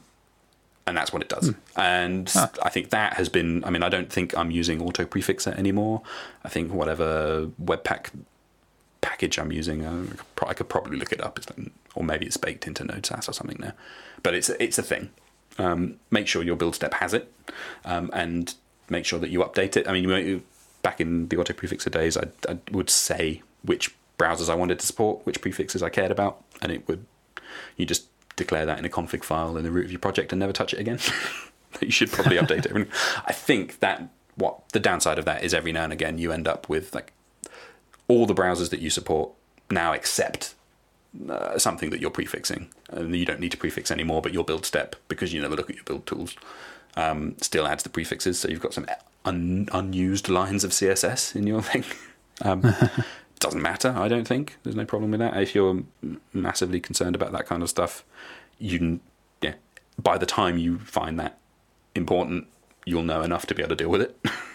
and 0.88 0.98
that's 0.98 1.14
what 1.14 1.22
it 1.22 1.30
does. 1.30 1.54
And 1.76 2.32
I 2.64 2.70
think 2.70 2.90
that 2.90 3.14
has 3.14 3.30
been. 3.30 3.64
I 3.64 3.70
mean, 3.70 3.84
I 3.84 3.90
don't 3.90 4.12
think 4.12 4.38
I'm 4.38 4.52
using 4.52 4.82
auto 4.82 5.06
prefixer 5.06 5.52
anymore. 5.52 6.02
I 6.44 6.50
think 6.50 6.74
whatever 6.74 7.50
Webpack 7.64 8.10
package 9.02 9.38
I'm 9.40 9.52
using, 9.52 9.86
uh, 9.86 10.04
I 10.04 10.16
could 10.16 10.36
pro- 10.36 10.50
I 10.50 10.54
could 10.54 10.70
probably 10.70 10.98
look 10.98 11.12
it 11.12 11.22
up, 11.22 11.40
like- 11.40 11.72
or 11.96 12.04
maybe 12.04 12.26
it's 12.26 12.38
baked 12.38 12.68
into 12.68 12.84
node-sass 12.84 13.28
or 13.28 13.34
something 13.34 13.58
now. 13.60 13.74
But 14.24 14.34
it's 14.36 14.50
it's 14.50 14.78
a 14.78 14.84
thing. 14.84 15.10
Um, 15.58 16.00
make 16.10 16.28
sure 16.28 16.44
your 16.44 16.56
build 16.56 16.76
step 16.76 16.94
has 16.96 17.14
it, 17.14 17.32
um, 17.84 18.10
and 18.14 18.54
make 18.90 19.06
sure 19.06 19.20
that 19.20 19.30
you 19.30 19.40
update 19.40 19.76
it. 19.76 19.88
I 19.88 19.92
mean, 19.94 20.44
back 20.82 21.02
in 21.02 21.28
the 21.28 21.38
auto 21.38 21.54
prefixer 21.54 21.90
days, 21.90 22.18
I, 22.18 22.28
I 22.48 22.58
would 22.72 22.90
say 22.90 23.42
which 23.64 23.94
browsers 24.18 24.50
I 24.50 24.56
wanted 24.56 24.80
to 24.80 24.86
support, 24.86 25.26
which 25.26 25.42
prefixes 25.42 25.84
I 25.84 25.90
cared 25.90 26.12
about, 26.12 26.44
and 26.62 26.72
it 26.72 26.88
would 26.88 27.06
you 27.78 27.86
just 27.86 28.06
declare 28.36 28.66
that 28.66 28.80
in 28.80 28.86
a 28.86 28.90
config 28.90 29.24
file 29.24 29.58
in 29.58 29.64
the 29.64 29.72
root 29.72 29.86
of 29.86 29.92
your 29.92 30.00
project 30.00 30.32
and 30.32 30.40
never 30.40 30.54
touch 30.54 30.74
it 30.74 30.80
again. 30.80 31.00
you 31.82 31.92
should 31.92 32.12
probably 32.12 32.38
update 32.38 32.66
it. 32.66 32.88
I 33.26 33.34
think 33.34 33.80
that 33.80 34.10
what 34.36 34.70
the 34.70 34.80
downside 34.80 35.20
of 35.20 35.26
that 35.26 35.44
is 35.44 35.54
every 35.54 35.72
now 35.72 35.84
and 35.84 35.94
again 35.94 36.18
you 36.18 36.32
end 36.32 36.48
up 36.48 36.70
with 36.70 36.96
like 36.96 37.12
all 38.12 38.26
the 38.26 38.36
browsers 38.36 38.70
that 38.70 38.80
you 38.80 38.90
support 38.90 39.32
now 39.70 39.94
accept 39.94 40.54
uh, 41.30 41.58
something 41.58 41.90
that 41.90 42.00
you're 42.00 42.12
prefixing, 42.12 42.70
and 42.90 43.16
you 43.16 43.26
don't 43.26 43.40
need 43.40 43.52
to 43.52 43.58
prefix 43.58 43.92
anymore. 43.92 44.22
But 44.22 44.34
your 44.34 44.44
build 44.44 44.66
step, 44.66 44.96
because 45.08 45.34
you 45.34 45.42
never 45.42 45.56
look 45.56 45.70
at 45.70 45.76
your 45.76 45.86
build 45.86 46.06
tools, 46.06 46.36
um, 46.96 47.36
still 47.42 47.68
adds 47.68 47.84
the 47.84 47.90
prefixes. 47.90 48.40
So 48.40 48.50
you've 48.50 48.62
got 48.62 48.74
some 48.74 48.86
un- 49.26 49.70
unused 49.72 50.30
lines 50.30 50.64
of 50.64 50.72
CSS 50.72 51.36
in 51.36 51.48
your 51.48 51.62
thing. 51.70 51.84
Um, 52.42 52.76
doesn't 53.40 53.62
matter, 53.62 53.94
I 53.98 54.08
don't 54.08 54.28
think. 54.28 54.58
There's 54.64 54.76
no 54.76 54.86
problem 54.86 55.12
with 55.12 55.20
that. 55.20 55.36
If 55.42 55.56
you're 55.56 55.84
massively 56.34 56.80
concerned 56.80 57.16
about 57.16 57.32
that 57.32 57.46
kind 57.46 57.64
of 57.64 57.70
stuff, 57.70 58.04
you 58.60 59.00
yeah. 59.42 59.56
By 59.98 60.18
the 60.18 60.26
time 60.26 60.58
you 60.58 60.80
find 60.80 61.20
that 61.20 61.38
important, 61.96 62.48
you'll 62.86 63.04
know 63.04 63.22
enough 63.22 63.46
to 63.48 63.56
be 63.56 63.62
able 63.64 63.76
to 63.76 63.76
deal 63.76 63.90
with 63.90 64.02
it. 64.02 64.18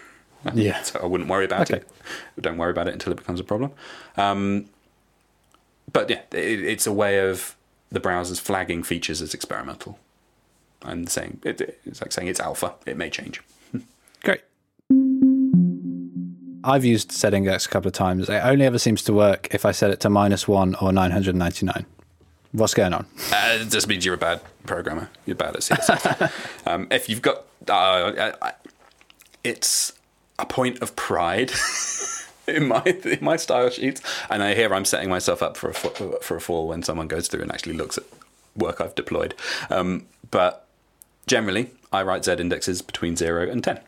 yeah. 0.55 0.81
So 0.83 0.99
I 1.01 1.05
wouldn't 1.05 1.29
worry 1.29 1.45
about 1.45 1.69
Okay. 1.71 1.81
it. 1.81 1.89
Don't 2.41 2.57
worry 2.57 2.71
about 2.71 2.87
it 2.87 2.93
until 2.93 3.11
it 3.11 3.17
becomes 3.17 3.39
a 3.39 3.43
problem. 3.43 3.71
Um, 4.15 4.65
but 5.91 6.09
yeah, 6.09 6.21
it, 6.31 6.61
it's 6.63 6.85
a 6.87 6.91
way 6.93 7.19
of 7.29 7.55
the 7.91 7.99
browser's 7.99 8.39
flagging 8.39 8.83
features 8.83 9.21
as 9.21 9.33
experimental. 9.33 9.97
and 10.83 11.09
saying 11.09 11.39
it, 11.43 11.79
it's 11.85 12.01
like 12.01 12.11
saying 12.11 12.27
it's 12.27 12.39
alpha. 12.39 12.73
It 12.85 12.97
may 12.97 13.09
change. 13.09 13.41
Great. 14.23 14.41
I've 16.63 16.83
used 16.83 17.11
setting 17.13 17.47
X 17.47 17.65
a 17.65 17.69
couple 17.69 17.87
of 17.87 17.93
times. 17.93 18.27
It 18.29 18.33
only 18.43 18.65
ever 18.65 18.77
seems 18.77 19.01
to 19.03 19.13
work 19.13 19.47
if 19.53 19.65
I 19.65 19.71
set 19.71 19.89
it 19.89 19.99
to 20.01 20.09
minus 20.09 20.47
one 20.47 20.75
or 20.75 20.91
999. 20.91 21.85
What's 22.51 22.73
going 22.73 22.93
on? 22.93 23.05
Uh, 23.31 23.59
it 23.61 23.69
just 23.69 23.87
means 23.87 24.03
you're 24.05 24.15
a 24.15 24.17
bad 24.17 24.41
programmer. 24.65 25.09
You're 25.25 25.35
bad 25.35 25.55
at 25.55 25.61
CSS. 25.61 26.31
um, 26.67 26.87
if 26.91 27.07
you've 27.09 27.21
got, 27.21 27.45
uh, 27.69 28.31
I- 28.41 28.53
it's 29.43 29.93
a 30.39 30.45
point 30.45 30.81
of 30.81 30.95
pride 30.95 31.51
in 32.47 32.67
my 32.67 32.83
in 32.83 33.19
my 33.21 33.35
style 33.35 33.69
sheets, 33.69 34.01
and 34.29 34.43
I 34.43 34.53
hear 34.53 34.73
I'm 34.73 34.85
setting 34.85 35.09
myself 35.09 35.41
up 35.41 35.57
for 35.57 35.69
a 35.69 35.73
for 35.73 36.35
a 36.35 36.41
fall 36.41 36.67
when 36.67 36.83
someone 36.83 37.07
goes 37.07 37.27
through 37.27 37.41
and 37.41 37.51
actually 37.51 37.73
looks 37.73 37.97
at 37.97 38.03
work 38.55 38.81
I've 38.81 38.95
deployed. 38.95 39.33
Um, 39.69 40.07
but 40.31 40.67
generally, 41.25 41.71
I 41.91 42.03
write 42.03 42.25
z 42.25 42.33
indexes 42.33 42.81
between 42.81 43.15
zero 43.15 43.49
and 43.49 43.63
ten, 43.63 43.79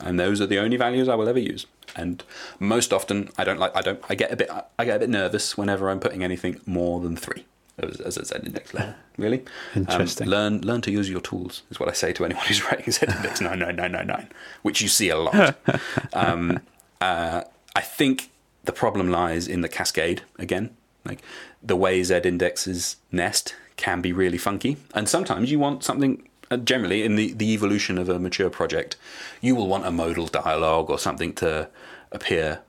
and 0.00 0.18
those 0.18 0.40
are 0.40 0.46
the 0.46 0.58
only 0.58 0.76
values 0.76 1.08
I 1.08 1.14
will 1.14 1.28
ever 1.28 1.38
use. 1.38 1.66
And 1.96 2.24
most 2.58 2.92
often, 2.92 3.30
I 3.38 3.44
don't 3.44 3.60
like. 3.60 3.76
I 3.76 3.80
don't. 3.80 4.00
I 4.08 4.14
get 4.14 4.32
a 4.32 4.36
bit. 4.36 4.50
I 4.78 4.84
get 4.84 4.96
a 4.96 5.00
bit 5.00 5.10
nervous 5.10 5.56
whenever 5.56 5.90
I'm 5.90 6.00
putting 6.00 6.24
anything 6.24 6.60
more 6.66 7.00
than 7.00 7.16
three 7.16 7.44
as, 7.78 8.00
as 8.00 8.16
a 8.16 8.24
Z 8.24 8.34
index 8.44 8.74
level. 8.74 8.94
Really 9.16 9.44
Interesting. 9.74 10.26
Um, 10.26 10.30
learn 10.30 10.60
learn 10.62 10.80
to 10.82 10.90
use 10.90 11.08
your 11.10 11.20
tools 11.20 11.62
is 11.70 11.80
what 11.80 11.88
I 11.88 11.92
say 11.92 12.12
to 12.12 12.24
anyone 12.24 12.44
who's 12.46 12.64
writing 12.64 12.92
Z 12.92 13.06
index 13.06 13.40
nine 13.40 13.58
nine 13.58 13.76
nine 13.76 13.92
nine 13.92 14.06
nine, 14.06 14.28
which 14.62 14.80
you 14.80 14.88
see 14.88 15.08
a 15.08 15.16
lot. 15.16 15.56
um, 16.12 16.60
uh, 17.00 17.42
I 17.76 17.80
think 17.80 18.30
the 18.64 18.72
problem 18.72 19.10
lies 19.10 19.46
in 19.46 19.60
the 19.60 19.68
cascade 19.68 20.22
again. 20.38 20.76
Like 21.04 21.20
the 21.62 21.76
way 21.76 22.02
Z 22.02 22.20
indexes 22.24 22.96
nest 23.12 23.54
can 23.76 24.00
be 24.00 24.12
really 24.12 24.38
funky, 24.38 24.76
and 24.94 25.08
sometimes 25.08 25.50
you 25.50 25.58
want 25.58 25.84
something. 25.84 26.28
Uh, 26.50 26.58
generally, 26.58 27.02
in 27.02 27.16
the, 27.16 27.32
the 27.32 27.52
evolution 27.54 27.96
of 27.96 28.10
a 28.10 28.18
mature 28.18 28.50
project, 28.50 28.96
you 29.40 29.56
will 29.56 29.66
want 29.66 29.86
a 29.86 29.90
modal 29.90 30.26
dialogue 30.26 30.90
or 30.90 30.98
something 30.98 31.32
to 31.32 31.68
appear 32.12 32.60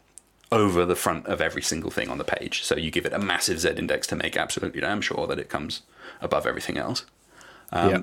over 0.52 0.86
the 0.86 0.96
front 0.96 1.26
of 1.26 1.42
every 1.42 1.62
single 1.62 1.92
thing 1.92 2.10
on 2.10 2.18
the 2.18 2.24
page. 2.24 2.64
So 2.64 2.76
you 2.76 2.92
give 2.92 3.06
it 3.06 3.14
a 3.14 3.20
massive 3.20 3.60
Z 3.60 3.70
index 3.78 4.08
to 4.08 4.16
make 4.16 4.38
absolutely 4.38 4.82
damn 4.82 5.02
sure 5.02 5.28
that 5.28 5.40
it 5.40 5.50
comes 5.50 5.82
above 6.22 6.46
everything 6.46 6.78
else. 6.78 7.06
Um, 7.72 7.90
Yeah. 7.90 8.02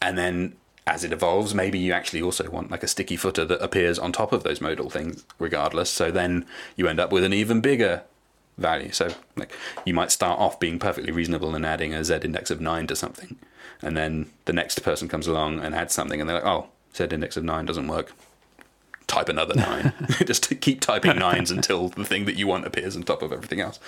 And 0.00 0.18
then 0.18 0.56
as 0.86 1.04
it 1.04 1.12
evolves, 1.12 1.54
maybe 1.54 1.78
you 1.78 1.92
actually 1.92 2.22
also 2.22 2.50
want 2.50 2.70
like 2.70 2.82
a 2.82 2.88
sticky 2.88 3.16
footer 3.16 3.44
that 3.44 3.62
appears 3.62 3.98
on 3.98 4.10
top 4.10 4.32
of 4.32 4.42
those 4.42 4.60
modal 4.60 4.90
things, 4.90 5.24
regardless. 5.38 5.90
So 5.90 6.10
then 6.10 6.44
you 6.76 6.88
end 6.88 6.98
up 6.98 7.12
with 7.12 7.22
an 7.22 7.32
even 7.32 7.60
bigger 7.60 8.02
value. 8.58 8.90
So 8.90 9.10
like 9.36 9.52
you 9.84 9.94
might 9.94 10.10
start 10.10 10.40
off 10.40 10.58
being 10.58 10.78
perfectly 10.78 11.12
reasonable 11.12 11.54
and 11.54 11.64
adding 11.64 11.94
a 11.94 12.04
Z 12.04 12.20
index 12.24 12.50
of 12.50 12.60
nine 12.60 12.86
to 12.88 12.96
something, 12.96 13.36
and 13.80 13.96
then 13.96 14.30
the 14.46 14.52
next 14.52 14.82
person 14.82 15.08
comes 15.08 15.26
along 15.28 15.60
and 15.60 15.74
adds 15.74 15.94
something, 15.94 16.20
and 16.20 16.28
they're 16.28 16.36
like, 16.36 16.46
"Oh, 16.46 16.68
Z 16.96 17.04
index 17.12 17.36
of 17.36 17.44
nine 17.44 17.64
doesn't 17.64 17.86
work." 17.86 18.12
Type 19.06 19.28
another 19.28 19.54
nine. 19.54 19.92
Just 20.26 20.44
to 20.44 20.54
keep 20.54 20.80
typing 20.80 21.16
nines 21.16 21.50
until 21.50 21.88
the 21.88 22.04
thing 22.04 22.24
that 22.24 22.36
you 22.36 22.46
want 22.46 22.66
appears 22.66 22.96
on 22.96 23.02
top 23.02 23.22
of 23.22 23.32
everything 23.32 23.60
else. 23.60 23.78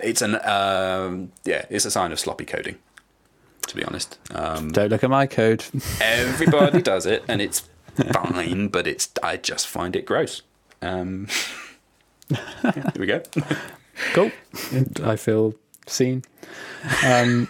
It's 0.00 0.20
an 0.22 0.34
um, 0.44 1.32
yeah, 1.44 1.64
it's 1.70 1.84
a 1.84 1.90
sign 1.90 2.12
of 2.12 2.18
sloppy 2.20 2.44
coding. 2.44 2.76
To 3.68 3.74
be 3.76 3.82
honest, 3.84 4.18
um, 4.32 4.70
Don't 4.70 4.90
look 4.90 5.02
at 5.02 5.10
my 5.10 5.26
code. 5.26 5.64
everybody 6.00 6.82
does 6.82 7.04
it, 7.06 7.24
and 7.26 7.40
it's 7.42 7.68
fine. 8.12 8.68
But 8.68 8.86
it's 8.86 9.10
I 9.22 9.38
just 9.38 9.66
find 9.66 9.96
it 9.96 10.06
gross. 10.06 10.42
Um, 10.82 11.26
yeah, 12.28 12.38
there 12.62 12.92
we 12.98 13.06
go. 13.06 13.22
cool. 14.12 14.30
I 15.02 15.16
feel 15.16 15.54
seen. 15.86 16.22
Um, 17.04 17.48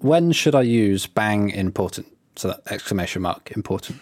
when 0.00 0.32
should 0.32 0.54
I 0.54 0.62
use 0.62 1.06
bang 1.06 1.50
important? 1.50 2.06
So 2.36 2.48
that 2.48 2.62
exclamation 2.70 3.22
mark 3.22 3.52
important. 3.52 4.00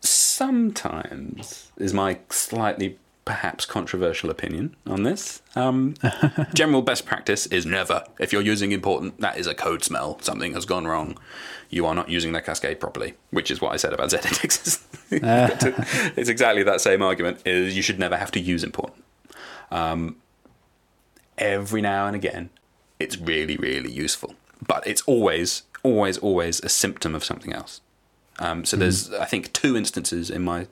Sometimes 0.00 1.70
is 1.76 1.92
my 1.92 2.18
slightly 2.30 2.98
perhaps 3.24 3.64
controversial 3.64 4.30
opinion 4.30 4.74
on 4.86 5.04
this. 5.04 5.42
Um, 5.54 5.94
general 6.54 6.82
best 6.82 7.06
practice 7.06 7.46
is 7.46 7.64
never. 7.64 8.04
If 8.18 8.32
you're 8.32 8.42
using 8.42 8.72
important, 8.72 9.20
that 9.20 9.38
is 9.38 9.46
a 9.46 9.54
code 9.54 9.84
smell. 9.84 10.18
Something 10.20 10.54
has 10.54 10.64
gone 10.64 10.86
wrong. 10.86 11.18
You 11.70 11.86
are 11.86 11.94
not 11.94 12.08
using 12.08 12.32
that 12.32 12.44
cascade 12.44 12.80
properly, 12.80 13.14
which 13.30 13.50
is 13.50 13.60
what 13.60 13.72
I 13.72 13.76
said 13.76 13.92
about 13.92 14.10
Z 14.10 14.18
indexes. 14.24 14.84
it's 15.10 16.28
exactly 16.28 16.62
that 16.64 16.80
same 16.80 17.02
argument. 17.02 17.40
Is 17.44 17.76
you 17.76 17.82
should 17.82 17.98
never 17.98 18.16
have 18.16 18.30
to 18.32 18.40
use 18.40 18.64
important. 18.64 19.04
Um, 19.70 20.16
every 21.38 21.80
now 21.80 22.06
and 22.06 22.16
again, 22.16 22.50
it's 22.98 23.16
really, 23.18 23.56
really 23.56 23.90
useful. 23.90 24.34
But 24.66 24.86
it's 24.86 25.02
always, 25.02 25.62
always, 25.82 26.18
always 26.18 26.60
a 26.60 26.68
symptom 26.68 27.14
of 27.14 27.24
something 27.24 27.52
else. 27.52 27.80
Um, 28.38 28.64
so 28.64 28.76
there's, 28.76 29.12
I 29.12 29.24
think, 29.24 29.52
two 29.52 29.76
instances 29.76 30.30
in 30.30 30.42
my. 30.42 30.66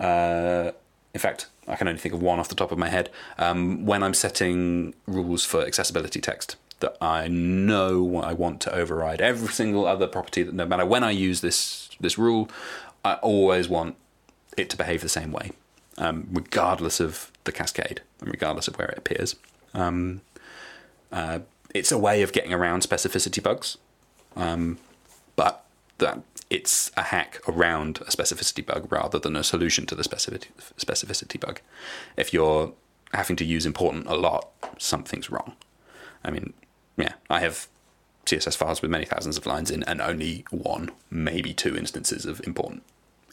Uh, 0.00 0.72
in 1.14 1.20
fact, 1.20 1.46
I 1.66 1.76
can 1.76 1.88
only 1.88 2.00
think 2.00 2.14
of 2.14 2.22
one 2.22 2.38
off 2.38 2.48
the 2.48 2.54
top 2.54 2.72
of 2.72 2.78
my 2.78 2.88
head. 2.88 3.10
Um, 3.38 3.86
when 3.86 4.02
I'm 4.02 4.14
setting 4.14 4.94
rules 5.06 5.44
for 5.44 5.64
accessibility 5.64 6.20
text, 6.20 6.56
that 6.80 6.96
I 7.00 7.28
know 7.28 8.02
what 8.02 8.24
I 8.24 8.32
want 8.32 8.60
to 8.62 8.74
override 8.74 9.20
every 9.20 9.48
single 9.48 9.86
other 9.86 10.06
property. 10.06 10.42
That 10.42 10.54
no 10.54 10.66
matter 10.66 10.86
when 10.86 11.04
I 11.04 11.10
use 11.10 11.40
this 11.40 11.90
this 12.00 12.18
rule, 12.18 12.48
I 13.04 13.14
always 13.14 13.68
want 13.68 13.96
it 14.56 14.70
to 14.70 14.76
behave 14.76 15.00
the 15.00 15.08
same 15.08 15.32
way, 15.32 15.52
um, 15.96 16.28
regardless 16.32 17.00
of 17.00 17.30
the 17.44 17.52
cascade 17.52 18.02
and 18.20 18.30
regardless 18.30 18.68
of 18.68 18.76
where 18.78 18.88
it 18.88 18.98
appears. 18.98 19.36
Um, 19.74 20.20
uh, 21.10 21.40
it's 21.74 21.92
a 21.92 21.98
way 21.98 22.22
of 22.22 22.32
getting 22.32 22.52
around 22.52 22.82
specificity 22.82 23.42
bugs, 23.42 23.78
um, 24.36 24.78
but 25.36 25.64
that 25.98 26.20
it's 26.50 26.90
a 26.96 27.02
hack 27.02 27.40
around 27.46 27.98
a 27.98 28.10
specificity 28.10 28.64
bug 28.64 28.90
rather 28.90 29.18
than 29.18 29.36
a 29.36 29.44
solution 29.44 29.84
to 29.86 29.94
the 29.94 30.02
specificity 30.02 30.48
specificity 30.78 31.38
bug. 31.38 31.60
If 32.16 32.32
you're 32.32 32.72
having 33.12 33.36
to 33.36 33.44
use 33.44 33.66
important 33.66 34.06
a 34.06 34.14
lot, 34.14 34.48
something's 34.78 35.30
wrong. 35.30 35.54
I 36.24 36.30
mean, 36.30 36.54
yeah, 36.96 37.14
I 37.30 37.40
have 37.40 37.68
CSS 38.26 38.56
files 38.56 38.82
with 38.82 38.90
many 38.90 39.04
thousands 39.04 39.36
of 39.36 39.46
lines 39.46 39.70
in, 39.70 39.82
and 39.84 40.00
only 40.00 40.44
one, 40.50 40.90
maybe 41.10 41.54
two 41.54 41.76
instances 41.76 42.26
of 42.26 42.40
important 42.46 42.82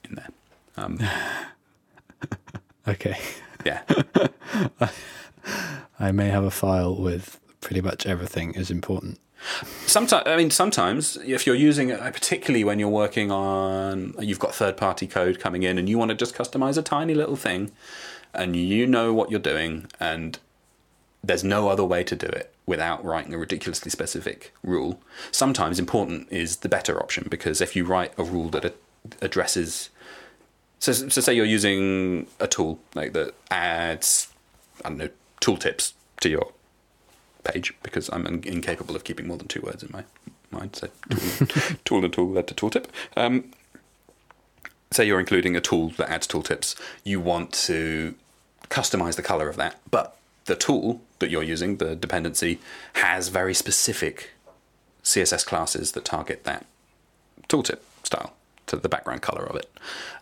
in 0.04 0.16
there. 0.16 0.30
Um, 0.78 1.00
Okay. 2.88 3.18
yeah, 3.66 3.82
I 6.00 6.12
may 6.12 6.30
have 6.30 6.44
a 6.44 6.52
file 6.52 6.96
with 6.96 7.40
pretty 7.66 7.82
much 7.82 8.06
everything 8.06 8.54
is 8.54 8.70
important. 8.70 9.20
Sometimes, 9.88 10.24
I 10.28 10.38
mean, 10.38 10.52
sometimes 10.52 11.18
if 11.26 11.48
you're 11.48 11.56
using 11.56 11.90
it, 11.90 12.00
particularly 12.00 12.64
when 12.64 12.78
you're 12.78 12.88
working 12.90 13.32
on, 13.32 14.14
you've 14.20 14.38
got 14.38 14.54
third 14.54 14.78
party 14.78 15.08
code 15.08 15.40
coming 15.40 15.64
in 15.64 15.80
and 15.80 15.90
you 15.90 15.98
want 15.98 16.10
to 16.10 16.16
just 16.16 16.36
customize 16.36 16.78
a 16.78 16.84
tiny 16.84 17.16
little 17.16 17.36
thing 17.36 17.72
and 18.36 18.56
you 18.56 18.86
know 18.86 19.16
what 19.16 19.32
you're 19.32 19.40
doing 19.40 19.88
and 20.00 20.38
there's 21.24 21.44
no 21.44 21.68
other 21.68 21.84
way 21.84 22.04
to 22.04 22.16
do 22.16 22.28
it 22.28 22.54
without 22.68 23.04
writing 23.04 23.34
a 23.34 23.38
ridiculously 23.40 23.90
specific 23.90 24.54
rule. 24.62 25.02
Sometimes 25.32 25.80
important 25.80 26.32
is 26.32 26.58
the 26.58 26.70
better 26.70 27.02
option 27.02 27.26
because 27.32 27.62
if 27.62 27.76
you 27.76 27.84
write 27.84 28.14
a 28.16 28.24
rule 28.24 28.50
that 28.50 28.76
addresses, 29.22 29.90
so, 30.78 30.92
so 30.92 31.20
say 31.20 31.34
you're 31.34 31.46
using 31.46 32.28
a 32.40 32.46
tool 32.46 32.78
like 32.94 33.14
that 33.14 33.34
adds, 33.50 34.28
I 34.84 34.90
don't 34.90 35.00
know, 35.00 35.10
tooltips 35.42 35.94
to 36.22 36.30
your 36.30 36.52
page 37.46 37.74
because 37.84 38.10
I'm 38.12 38.26
in- 38.26 38.44
incapable 38.44 38.96
of 38.96 39.04
keeping 39.04 39.28
more 39.28 39.38
than 39.38 39.48
two 39.48 39.62
words 39.62 39.84
in 39.84 39.90
my 39.92 40.04
mind. 40.52 40.76
So 40.76 40.90
tool, 41.86 42.00
and 42.04 42.14
tool 42.14 42.30
led 42.30 42.48
to 42.48 42.54
tooltip. 42.54 42.86
Um, 43.16 43.52
say 44.92 45.06
you're 45.06 45.20
including 45.20 45.56
a 45.56 45.62
tool 45.62 45.90
that 45.98 46.10
adds 46.10 46.28
tooltips, 46.28 46.76
you 47.04 47.20
want 47.20 47.52
to 47.54 48.16
customize 48.70 49.16
the 49.16 49.22
color 49.22 49.50
of 49.50 49.58
that, 49.58 49.80
but 49.90 50.18
the 50.46 50.56
tool 50.56 51.02
that 51.20 51.30
you're 51.30 51.44
using, 51.44 51.78
the 51.78 51.96
dependency, 51.96 52.60
has 52.94 53.30
very 53.30 53.54
specific 53.54 54.32
CSS 55.04 55.46
classes 55.46 55.92
that 55.94 56.06
target 56.06 56.44
that 56.44 56.66
tooltip 57.48 57.80
style 58.04 58.34
to 58.68 58.78
the 58.78 58.90
background 58.90 59.22
color 59.22 59.44
of 59.44 59.56
it. 59.56 59.70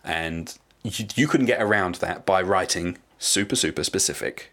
And 0.02 0.56
you, 0.82 1.06
you 1.14 1.26
couldn't 1.28 1.46
get 1.46 1.62
around 1.62 1.96
that 1.96 2.26
by 2.26 2.42
writing 2.42 2.98
super 3.18 3.56
super 3.56 3.84
specific 3.84 4.50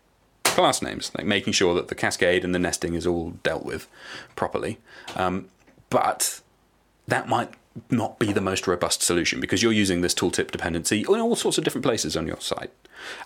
class 0.51 0.81
names, 0.81 1.11
like 1.17 1.25
making 1.25 1.53
sure 1.53 1.73
that 1.75 1.87
the 1.87 1.95
cascade 1.95 2.43
and 2.43 2.53
the 2.53 2.59
nesting 2.59 2.93
is 2.93 3.07
all 3.07 3.31
dealt 3.43 3.65
with 3.65 3.87
properly. 4.35 4.77
Um, 5.15 5.47
but 5.89 6.41
that 7.07 7.27
might 7.27 7.49
not 7.89 8.19
be 8.19 8.33
the 8.33 8.41
most 8.41 8.67
robust 8.67 9.01
solution 9.01 9.39
because 9.39 9.63
you're 9.63 9.71
using 9.71 10.01
this 10.01 10.13
tooltip 10.13 10.51
dependency 10.51 11.01
in 11.01 11.19
all 11.19 11.35
sorts 11.35 11.57
of 11.57 11.63
different 11.63 11.85
places 11.85 12.17
on 12.17 12.27
your 12.27 12.39
site. 12.39 12.71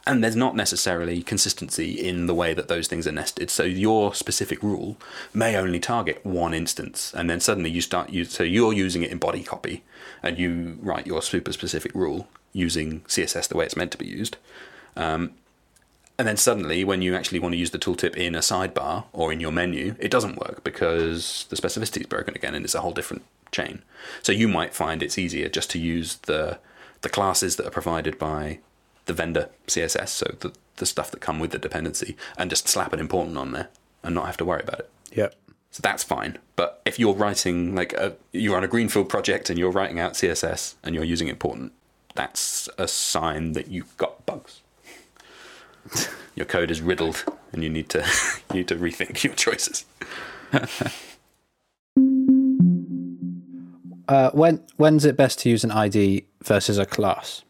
And 0.05 0.23
there's 0.23 0.35
not 0.35 0.55
necessarily 0.55 1.21
consistency 1.21 1.91
in 1.91 2.27
the 2.27 2.33
way 2.33 2.53
that 2.53 2.67
those 2.67 2.87
things 2.87 3.07
are 3.07 3.11
nested. 3.11 3.49
So 3.49 3.63
your 3.63 4.13
specific 4.13 4.61
rule 4.63 4.97
may 5.33 5.57
only 5.57 5.79
target 5.79 6.25
one 6.25 6.53
instance, 6.53 7.13
and 7.13 7.29
then 7.29 7.39
suddenly 7.39 7.69
you 7.69 7.81
start 7.81 8.11
so 8.27 8.43
you're 8.43 8.71
using 8.71 9.03
it 9.03 9.11
in 9.11 9.17
body 9.17 9.43
copy, 9.43 9.83
and 10.23 10.37
you 10.37 10.77
write 10.81 11.07
your 11.07 11.21
super 11.21 11.51
specific 11.51 11.93
rule 11.93 12.27
using 12.53 13.01
CSS 13.01 13.49
the 13.49 13.57
way 13.57 13.65
it's 13.65 13.75
meant 13.75 13.91
to 13.91 13.97
be 13.97 14.07
used. 14.07 14.37
Um, 14.95 15.31
and 16.17 16.27
then 16.27 16.37
suddenly, 16.37 16.83
when 16.83 17.01
you 17.01 17.15
actually 17.15 17.39
want 17.39 17.53
to 17.53 17.57
use 17.57 17.71
the 17.71 17.79
tooltip 17.79 18.15
in 18.15 18.35
a 18.35 18.39
sidebar 18.39 19.05
or 19.11 19.33
in 19.33 19.39
your 19.39 19.51
menu, 19.51 19.95
it 19.99 20.11
doesn't 20.11 20.37
work 20.37 20.63
because 20.63 21.45
the 21.49 21.57
specificity 21.57 22.01
is 22.01 22.07
broken 22.07 22.35
again, 22.35 22.55
and 22.55 22.63
it's 22.63 22.75
a 22.75 22.81
whole 22.81 22.93
different 22.93 23.23
chain. 23.51 23.81
So 24.21 24.31
you 24.31 24.47
might 24.47 24.73
find 24.73 25.03
it's 25.03 25.17
easier 25.17 25.49
just 25.49 25.69
to 25.71 25.79
use 25.79 26.15
the 26.17 26.59
the 27.01 27.09
classes 27.09 27.57
that 27.57 27.67
are 27.67 27.71
provided 27.71 28.17
by 28.17 28.59
the 29.05 29.13
vendor 29.13 29.49
CSS, 29.67 30.09
so 30.09 30.35
the 30.39 30.53
the 30.77 30.85
stuff 30.85 31.11
that 31.11 31.21
come 31.21 31.39
with 31.39 31.51
the 31.51 31.59
dependency, 31.59 32.15
and 32.37 32.49
just 32.49 32.67
slap 32.67 32.93
an 32.93 32.99
important 32.99 33.37
on 33.37 33.51
there 33.51 33.69
and 34.03 34.15
not 34.15 34.25
have 34.25 34.37
to 34.37 34.45
worry 34.45 34.61
about 34.61 34.79
it. 34.79 34.89
Yep. 35.13 35.35
So 35.71 35.81
that's 35.81 36.03
fine. 36.03 36.37
But 36.55 36.81
if 36.85 36.97
you're 36.97 37.13
writing 37.13 37.75
like 37.75 37.91
a, 37.93 38.15
you're 38.31 38.55
on 38.55 38.63
a 38.63 38.67
greenfield 38.67 39.09
project 39.09 39.49
and 39.49 39.59
you're 39.59 39.71
writing 39.71 39.99
out 39.99 40.13
CSS 40.13 40.75
and 40.83 40.95
you're 40.95 41.03
using 41.03 41.27
important, 41.27 41.73
that's 42.13 42.69
a 42.77 42.87
sign 42.87 43.51
that 43.53 43.67
you've 43.67 43.95
got 43.97 44.25
bugs. 44.25 44.61
your 46.35 46.45
code 46.45 46.71
is 46.71 46.81
riddled 46.81 47.23
and 47.51 47.63
you 47.63 47.69
need 47.69 47.89
to 47.89 47.99
you 48.51 48.57
need 48.57 48.67
to 48.67 48.75
rethink 48.75 49.23
your 49.23 49.33
choices. 49.33 49.85
Uh, 54.07 54.29
when 54.31 54.61
when's 54.77 55.05
it 55.05 55.17
best 55.17 55.39
to 55.39 55.49
use 55.49 55.63
an 55.63 55.71
ID 55.71 56.25
versus 56.43 56.77
a 56.77 56.85
class? 56.85 57.43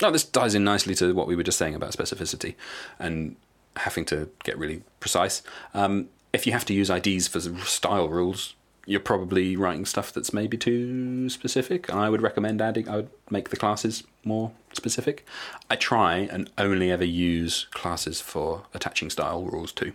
No, 0.00 0.10
this 0.10 0.24
ties 0.24 0.54
in 0.54 0.64
nicely 0.64 0.94
to 0.96 1.14
what 1.14 1.26
we 1.26 1.36
were 1.36 1.42
just 1.42 1.58
saying 1.58 1.74
about 1.74 1.92
specificity 1.92 2.54
and 2.98 3.36
having 3.76 4.04
to 4.06 4.28
get 4.44 4.58
really 4.58 4.82
precise. 5.00 5.42
Um, 5.74 6.08
if 6.32 6.46
you 6.46 6.52
have 6.52 6.64
to 6.66 6.74
use 6.74 6.90
IDs 6.90 7.28
for 7.28 7.40
style 7.40 8.08
rules, 8.08 8.54
you're 8.86 9.00
probably 9.00 9.56
writing 9.56 9.84
stuff 9.84 10.12
that's 10.12 10.32
maybe 10.32 10.56
too 10.56 11.28
specific. 11.28 11.88
And 11.88 12.00
I 12.00 12.08
would 12.08 12.22
recommend 12.22 12.60
adding, 12.60 12.88
I 12.88 12.96
would 12.96 13.10
make 13.30 13.50
the 13.50 13.56
classes 13.56 14.02
more 14.24 14.52
specific. 14.72 15.24
I 15.70 15.76
try 15.76 16.16
and 16.16 16.50
only 16.58 16.90
ever 16.90 17.04
use 17.04 17.66
classes 17.70 18.20
for 18.20 18.64
attaching 18.74 19.10
style 19.10 19.44
rules 19.44 19.72
to. 19.72 19.92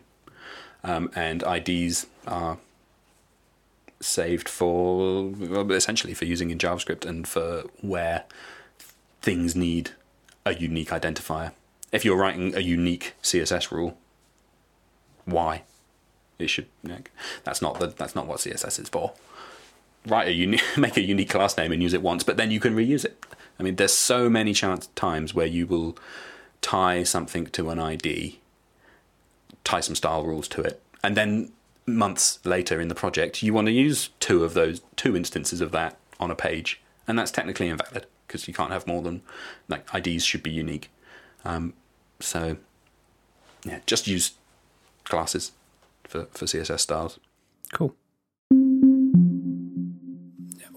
Um, 0.84 1.12
and 1.16 1.44
IDs 1.44 2.08
are 2.26 2.58
saved 4.00 4.48
for 4.48 5.34
essentially 5.72 6.14
for 6.14 6.26
using 6.26 6.52
in 6.52 6.58
JavaScript 6.58 7.04
and 7.04 7.28
for 7.28 7.64
where 7.82 8.24
things 9.22 9.56
need 9.56 9.92
a 10.46 10.54
unique 10.54 10.90
identifier. 10.90 11.52
If 11.92 12.06
you're 12.06 12.18
writing 12.18 12.56
a 12.56 12.60
unique 12.60 13.16
CSS 13.24 13.72
rule, 13.72 13.98
why? 15.26 15.64
It 16.40 16.50
should. 16.50 16.68
That's 17.44 17.62
not 17.62 17.80
the. 17.80 17.88
That's 17.88 18.16
not 18.16 18.28
what 18.28 18.40
CSS 18.40 18.80
is 18.80 18.90
for. 18.90 19.14
Write 20.06 20.28
a 20.28 20.34
unique, 20.34 20.64
make 20.78 20.98
a 20.98 21.02
unique 21.02 21.30
class 21.30 21.58
name 21.58 21.72
and 21.72 21.82
use 21.82 21.94
it 21.94 22.02
once, 22.02 22.24
but 22.24 22.38
then 22.38 22.52
you 22.52 22.60
can 22.60 22.76
reuse 22.76 23.04
it. 23.04 23.26
I 23.60 23.64
mean, 23.64 23.76
there's 23.76 23.94
so 23.94 24.30
many 24.30 24.54
chance 24.54 24.88
times 24.96 25.34
where 25.34 25.48
you 25.48 25.66
will 25.66 25.98
tie 26.62 27.04
something 27.04 27.48
to 27.48 27.70
an 27.70 27.80
ID, 27.80 28.40
tie 29.64 29.80
some 29.80 29.96
style 29.96 30.24
rules 30.24 30.48
to 30.50 30.62
it, 30.62 30.82
and 31.04 31.18
then 31.18 31.52
months 31.88 32.40
later 32.46 32.80
in 32.80 32.88
the 32.88 32.96
project, 32.96 33.42
you 33.42 33.54
want 33.54 33.66
to 33.68 33.72
use 33.72 34.10
two 34.20 34.44
of 34.44 34.54
those 34.54 34.82
two 34.96 35.16
instances 35.16 35.62
of 35.62 35.72
that 35.72 35.98
on 36.20 36.30
a 36.30 36.36
page, 36.36 36.82
and 37.08 37.18
that's 37.18 37.32
technically 37.32 37.68
invalid 37.68 38.06
because 38.28 38.48
you 38.48 38.54
can't 38.54 38.72
have 38.72 38.86
more 38.86 39.02
than 39.02 39.22
like 39.68 39.88
IDs 39.94 40.24
should 40.24 40.44
be 40.44 40.52
unique. 40.52 40.92
Um, 41.44 41.74
so 42.20 42.58
yeah, 43.66 43.80
just 43.86 44.08
use 44.08 44.34
classes 45.04 45.52
for, 46.08 46.26
for 46.32 46.46
CSS 46.46 46.80
styles. 46.80 47.20
Cool. 47.74 47.96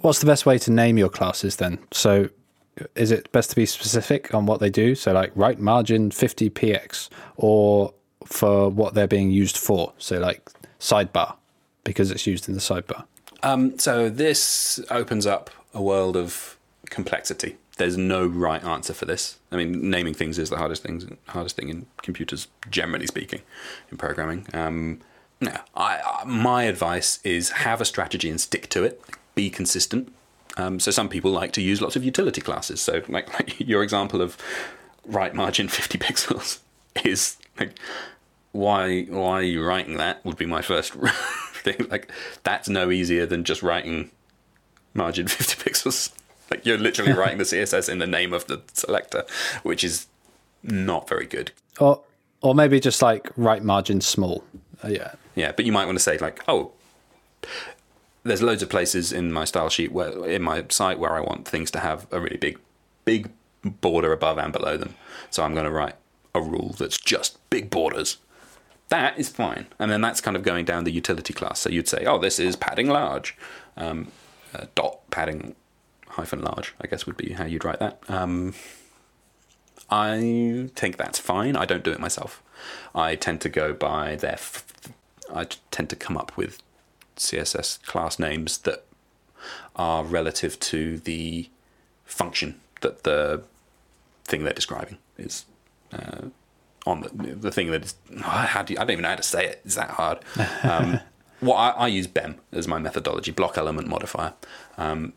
What's 0.00 0.20
the 0.20 0.26
best 0.26 0.46
way 0.46 0.58
to 0.58 0.70
name 0.70 0.96
your 0.96 1.10
classes 1.10 1.56
then? 1.56 1.78
So 1.92 2.30
is 2.94 3.10
it 3.10 3.30
best 3.32 3.50
to 3.50 3.56
be 3.56 3.66
specific 3.66 4.34
on 4.34 4.46
what 4.46 4.60
they 4.60 4.70
do? 4.70 4.94
So 4.94 5.12
like 5.12 5.30
right 5.34 5.58
margin 5.58 6.10
50px 6.10 7.08
or 7.36 7.92
for 8.24 8.70
what 8.70 8.94
they're 8.94 9.06
being 9.06 9.30
used 9.30 9.58
for? 9.58 9.92
So 9.98 10.18
like 10.18 10.50
sidebar 10.78 11.36
because 11.84 12.10
it's 12.10 12.26
used 12.26 12.48
in 12.48 12.54
the 12.54 12.60
sidebar. 12.60 13.04
Um, 13.42 13.78
so 13.78 14.08
this 14.08 14.80
opens 14.90 15.26
up 15.26 15.50
a 15.74 15.82
world 15.82 16.16
of 16.16 16.56
complexity. 16.86 17.56
There's 17.76 17.96
no 17.96 18.26
right 18.26 18.62
answer 18.62 18.92
for 18.92 19.06
this. 19.06 19.38
I 19.50 19.56
mean, 19.56 19.88
naming 19.90 20.12
things 20.12 20.38
is 20.38 20.50
the 20.50 20.58
hardest 20.58 20.82
thing, 20.82 21.16
hardest 21.28 21.56
thing 21.56 21.70
in 21.70 21.86
computers, 22.02 22.48
generally 22.70 23.06
speaking, 23.06 23.40
in 23.90 23.96
programming. 23.96 24.46
Um, 24.52 25.00
yeah, 25.40 25.62
I, 25.74 26.22
my 26.26 26.64
advice 26.64 27.18
is 27.24 27.50
have 27.50 27.80
a 27.80 27.84
strategy 27.84 28.28
and 28.28 28.40
stick 28.40 28.68
to 28.70 28.84
it. 28.84 29.02
Be 29.34 29.50
consistent. 29.50 30.12
Um, 30.56 30.80
so 30.80 30.90
some 30.90 31.08
people 31.08 31.30
like 31.30 31.52
to 31.52 31.62
use 31.62 31.80
lots 31.80 31.96
of 31.96 32.04
utility 32.04 32.40
classes. 32.40 32.80
So 32.80 33.02
like, 33.08 33.32
like 33.34 33.58
your 33.66 33.82
example 33.82 34.20
of 34.20 34.36
right 35.06 35.34
margin 35.34 35.68
50 35.68 35.98
pixels 35.98 36.58
is 37.04 37.36
like 37.58 37.78
why 38.52 39.02
why 39.04 39.38
are 39.38 39.42
you 39.42 39.64
writing 39.64 39.96
that 39.96 40.24
would 40.24 40.36
be 40.36 40.46
my 40.46 40.62
first 40.62 40.92
thing 41.62 41.86
like 41.88 42.10
that's 42.42 42.68
no 42.68 42.90
easier 42.90 43.26
than 43.26 43.44
just 43.44 43.62
writing 43.62 44.10
margin 44.92 45.28
50 45.28 45.70
pixels 45.70 46.10
like 46.50 46.66
you're 46.66 46.78
literally 46.78 47.12
writing 47.12 47.38
the 47.38 47.44
css 47.44 47.88
in 47.88 47.98
the 47.98 48.06
name 48.06 48.32
of 48.32 48.46
the 48.46 48.60
selector 48.72 49.24
which 49.62 49.84
is 49.84 50.06
not 50.62 51.08
very 51.08 51.26
good 51.26 51.52
or 51.78 52.02
or 52.42 52.54
maybe 52.54 52.80
just 52.80 53.02
like 53.02 53.30
right 53.36 53.62
margin 53.62 54.00
small 54.00 54.42
uh, 54.84 54.88
yeah 54.88 55.14
yeah 55.34 55.52
but 55.52 55.64
you 55.64 55.72
might 55.72 55.86
want 55.86 55.96
to 55.96 56.02
say 56.02 56.18
like 56.18 56.42
oh 56.48 56.72
there's 58.22 58.42
loads 58.42 58.62
of 58.62 58.68
places 58.68 59.12
in 59.12 59.32
my 59.32 59.44
style 59.44 59.70
sheet 59.70 59.92
where 59.92 60.26
in 60.28 60.42
my 60.42 60.64
site 60.68 60.98
where 60.98 61.14
i 61.14 61.20
want 61.20 61.46
things 61.46 61.70
to 61.70 61.80
have 61.80 62.06
a 62.10 62.20
really 62.20 62.36
big 62.36 62.58
big 63.04 63.30
border 63.62 64.12
above 64.12 64.38
and 64.38 64.52
below 64.52 64.76
them 64.76 64.94
so 65.30 65.42
i'm 65.42 65.54
going 65.54 65.66
to 65.66 65.70
write 65.70 65.96
a 66.34 66.40
rule 66.40 66.74
that's 66.78 66.98
just 66.98 67.38
big 67.50 67.70
borders 67.70 68.18
that 68.90 69.18
is 69.18 69.28
fine. 69.28 69.66
And 69.78 69.90
then 69.90 70.00
that's 70.00 70.20
kind 70.20 70.36
of 70.36 70.42
going 70.42 70.64
down 70.64 70.84
the 70.84 70.90
utility 70.90 71.32
class. 71.32 71.60
So 71.60 71.70
you'd 71.70 71.88
say, 71.88 72.04
oh, 72.06 72.18
this 72.18 72.38
is 72.38 72.56
padding 72.56 72.88
large. 72.88 73.36
Um, 73.76 74.10
uh, 74.52 74.66
dot 74.74 75.08
padding 75.10 75.54
hyphen 76.08 76.42
large, 76.42 76.74
I 76.80 76.88
guess 76.88 77.06
would 77.06 77.16
be 77.16 77.32
how 77.32 77.44
you'd 77.44 77.64
write 77.64 77.78
that. 77.78 78.00
Um, 78.08 78.54
I 79.88 80.68
think 80.74 80.96
that's 80.96 81.20
fine. 81.20 81.56
I 81.56 81.64
don't 81.64 81.84
do 81.84 81.92
it 81.92 82.00
myself. 82.00 82.42
I 82.94 83.14
tend 83.14 83.40
to 83.42 83.48
go 83.48 83.72
by 83.72 84.16
their. 84.16 84.32
F- 84.32 84.66
I 85.32 85.46
tend 85.70 85.90
to 85.90 85.96
come 85.96 86.16
up 86.16 86.36
with 86.36 86.62
CSS 87.16 87.82
class 87.84 88.18
names 88.18 88.58
that 88.58 88.84
are 89.76 90.04
relative 90.04 90.58
to 90.60 90.98
the 90.98 91.48
function 92.04 92.60
that 92.80 93.04
the 93.04 93.42
thing 94.24 94.44
they're 94.44 94.52
describing 94.52 94.98
is. 95.18 95.44
Uh, 95.92 96.28
on 96.86 97.02
the, 97.02 97.34
the 97.34 97.50
thing 97.50 97.70
that 97.70 97.84
is 97.84 97.94
how 98.22 98.62
do 98.62 98.72
you, 98.72 98.78
I 98.78 98.84
don't 98.84 98.92
even 98.92 99.02
know 99.02 99.10
how 99.10 99.16
to 99.16 99.22
say 99.22 99.46
it. 99.46 99.60
It's 99.64 99.76
that 99.76 99.90
hard. 99.90 100.18
Um, 100.62 101.00
well, 101.42 101.56
I, 101.56 101.70
I, 101.70 101.86
use 101.86 102.06
BEM 102.06 102.38
as 102.52 102.68
my 102.68 102.78
methodology, 102.78 103.30
block 103.30 103.56
element 103.56 103.88
modifier. 103.88 104.34
Um, 104.76 105.14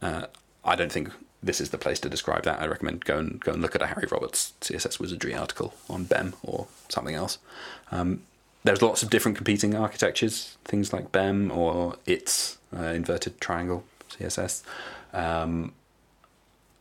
uh, 0.00 0.26
I 0.64 0.76
don't 0.76 0.92
think 0.92 1.10
this 1.42 1.60
is 1.60 1.70
the 1.70 1.78
place 1.78 1.98
to 2.00 2.08
describe 2.08 2.44
that. 2.44 2.60
I 2.60 2.66
recommend 2.66 3.04
go 3.04 3.18
and 3.18 3.40
go 3.40 3.52
and 3.52 3.62
look 3.62 3.74
at 3.74 3.82
a 3.82 3.86
Harry 3.86 4.06
Roberts 4.10 4.52
CSS 4.60 5.00
Wizardry 5.00 5.34
article 5.34 5.74
on 5.90 6.04
BEM 6.04 6.34
or 6.44 6.68
something 6.88 7.16
else. 7.16 7.38
Um, 7.90 8.22
there's 8.64 8.82
lots 8.82 9.02
of 9.02 9.10
different 9.10 9.36
competing 9.36 9.74
architectures, 9.74 10.56
things 10.64 10.92
like 10.92 11.12
BEM 11.12 11.50
or 11.50 11.96
ITS, 12.06 12.58
uh, 12.76 12.82
inverted 12.82 13.40
triangle 13.40 13.84
CSS. 14.10 14.62
Um, 15.12 15.72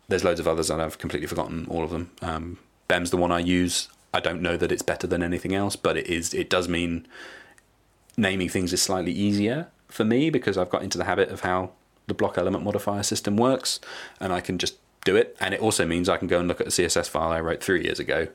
there's 0.08 0.24
loads 0.24 0.40
of 0.40 0.48
others, 0.48 0.70
and 0.70 0.82
I've 0.82 0.98
completely 0.98 1.28
forgotten 1.28 1.68
all 1.70 1.84
of 1.84 1.92
them. 1.92 2.12
Um, 2.22 2.58
BEM's 2.88 3.12
the 3.12 3.18
one 3.18 3.32
I 3.32 3.40
use. 3.40 3.90
I 4.14 4.20
don't 4.20 4.42
know 4.42 4.58
that 4.58 4.72
it's 4.72 4.82
better 4.82 5.06
than 5.06 5.22
anything 5.22 5.54
else, 5.54 5.76
but 5.76 5.98
it 5.98 6.08
is. 6.08 6.34
It 6.34 6.50
does 6.50 6.68
mean 6.68 7.08
naming 8.16 8.50
things 8.50 8.74
is 8.74 8.82
slightly 8.82 9.12
easier 9.12 9.68
for 9.88 10.04
me 10.04 10.30
because 10.30 10.58
I've 10.58 10.70
got 10.70 10.82
into 10.82 10.98
the 10.98 11.04
habit 11.04 11.30
of 11.30 11.42
how 11.42 11.72
the 12.08 12.14
block 12.14 12.38
element 12.38 12.64
modifier 12.64 13.04
system 13.04 13.38
works, 13.38 13.80
and 14.20 14.34
I 14.34 14.42
can 14.42 14.58
just 14.58 14.78
do 15.04 15.16
it. 15.16 15.36
And 15.40 15.54
it 15.54 15.60
also 15.60 15.86
means 15.86 16.10
I 16.10 16.18
can 16.18 16.28
go 16.28 16.40
and 16.40 16.48
look 16.48 16.62
at 16.62 16.68
a 16.68 16.72
CSS 16.72 17.10
file 17.10 17.32
I 17.32 17.40
wrote 17.40 17.62
three 17.62 17.84
years 17.84 18.00
ago, 18.00 18.28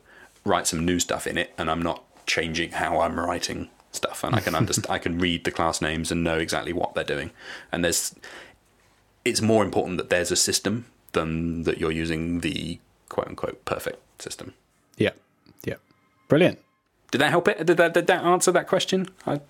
write 0.44 0.66
some 0.66 0.84
new 0.84 1.00
stuff 1.00 1.26
in 1.26 1.38
it, 1.38 1.52
and 1.56 1.70
I'm 1.70 1.82
not 1.82 2.04
changing 2.26 2.72
how 2.72 3.00
I'm 3.00 3.18
writing 3.18 3.68
stuff. 3.92 4.24
And 4.24 4.34
I 4.34 4.40
can 4.40 4.54
understand, 4.54 4.90
I 4.94 4.98
can 4.98 5.18
read 5.18 5.44
the 5.44 5.50
class 5.50 5.80
names 5.80 6.10
and 6.10 6.24
know 6.24 6.38
exactly 6.38 6.72
what 6.72 6.94
they're 6.94 7.04
doing. 7.04 7.30
And 7.70 7.84
there's, 7.84 8.14
it's 9.24 9.40
more 9.40 9.64
important 9.64 9.98
that 9.98 10.10
there's 10.10 10.30
a 10.30 10.36
system 10.36 10.86
than 11.12 11.64
that 11.64 11.78
you're 11.78 11.92
using 11.92 12.40
the 12.40 12.78
quote 13.08 13.28
unquote 13.28 13.64
perfect 13.64 14.00
system. 14.20 14.54
Yeah. 14.96 15.10
Yeah. 15.64 15.76
Brilliant. 16.28 16.58
Did 17.10 17.20
that 17.20 17.30
help 17.30 17.48
it? 17.48 17.64
Did 17.66 17.76
that, 17.76 17.94
did 17.94 18.06
that 18.06 18.24
answer 18.24 18.50
that 18.52 18.66
question? 18.66 19.08
I, 19.26 19.40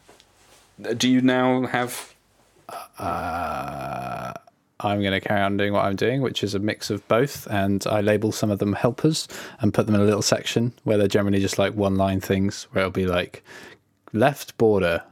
do 0.96 1.08
you 1.08 1.20
now 1.20 1.66
have. 1.66 2.14
Uh, 2.98 4.32
I'm 4.82 5.00
going 5.00 5.12
to 5.12 5.20
carry 5.20 5.40
on 5.40 5.56
doing 5.56 5.72
what 5.72 5.84
I'm 5.84 5.96
doing, 5.96 6.22
which 6.22 6.42
is 6.42 6.54
a 6.54 6.58
mix 6.58 6.90
of 6.90 7.06
both. 7.08 7.46
And 7.48 7.84
I 7.86 8.00
label 8.00 8.32
some 8.32 8.50
of 8.50 8.58
them 8.58 8.72
helpers 8.72 9.28
and 9.60 9.72
put 9.72 9.86
them 9.86 9.94
in 9.94 10.00
a 10.00 10.04
little 10.04 10.22
section 10.22 10.72
where 10.84 10.98
they're 10.98 11.08
generally 11.08 11.40
just 11.40 11.58
like 11.58 11.74
one 11.74 11.96
line 11.96 12.20
things 12.20 12.64
where 12.72 12.82
it'll 12.82 12.92
be 12.92 13.06
like 13.06 13.44
left 14.12 14.56
border 14.58 15.02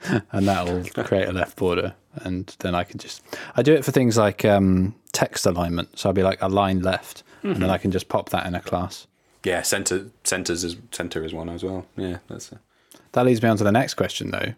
and 0.32 0.48
that'll 0.48 0.84
create 1.04 1.28
a 1.28 1.32
left 1.32 1.56
border. 1.56 1.94
And 2.16 2.54
then 2.60 2.74
I 2.74 2.84
can 2.84 2.98
just, 2.98 3.22
I 3.54 3.62
do 3.62 3.74
it 3.74 3.84
for 3.84 3.92
things 3.92 4.16
like 4.16 4.44
um, 4.44 4.94
text 5.12 5.46
alignment. 5.46 5.98
So 5.98 6.08
I'll 6.08 6.14
be 6.14 6.22
like 6.22 6.42
align 6.42 6.82
left 6.82 7.22
mm-hmm. 7.38 7.52
and 7.52 7.62
then 7.62 7.70
I 7.70 7.78
can 7.78 7.90
just 7.90 8.08
pop 8.08 8.30
that 8.30 8.46
in 8.46 8.54
a 8.54 8.60
class. 8.60 9.06
Yeah, 9.44 9.62
center 9.62 10.10
centers 10.24 10.64
is 10.64 10.76
center 10.90 11.24
is 11.24 11.32
one 11.32 11.48
as 11.48 11.62
well. 11.62 11.86
Yeah, 11.96 12.18
that's 12.26 12.50
a... 12.52 12.60
that 13.12 13.24
leads 13.24 13.42
me 13.42 13.48
on 13.48 13.56
to 13.56 13.64
the 13.64 13.72
next 13.72 13.94
question 13.94 14.30
though. 14.30 14.54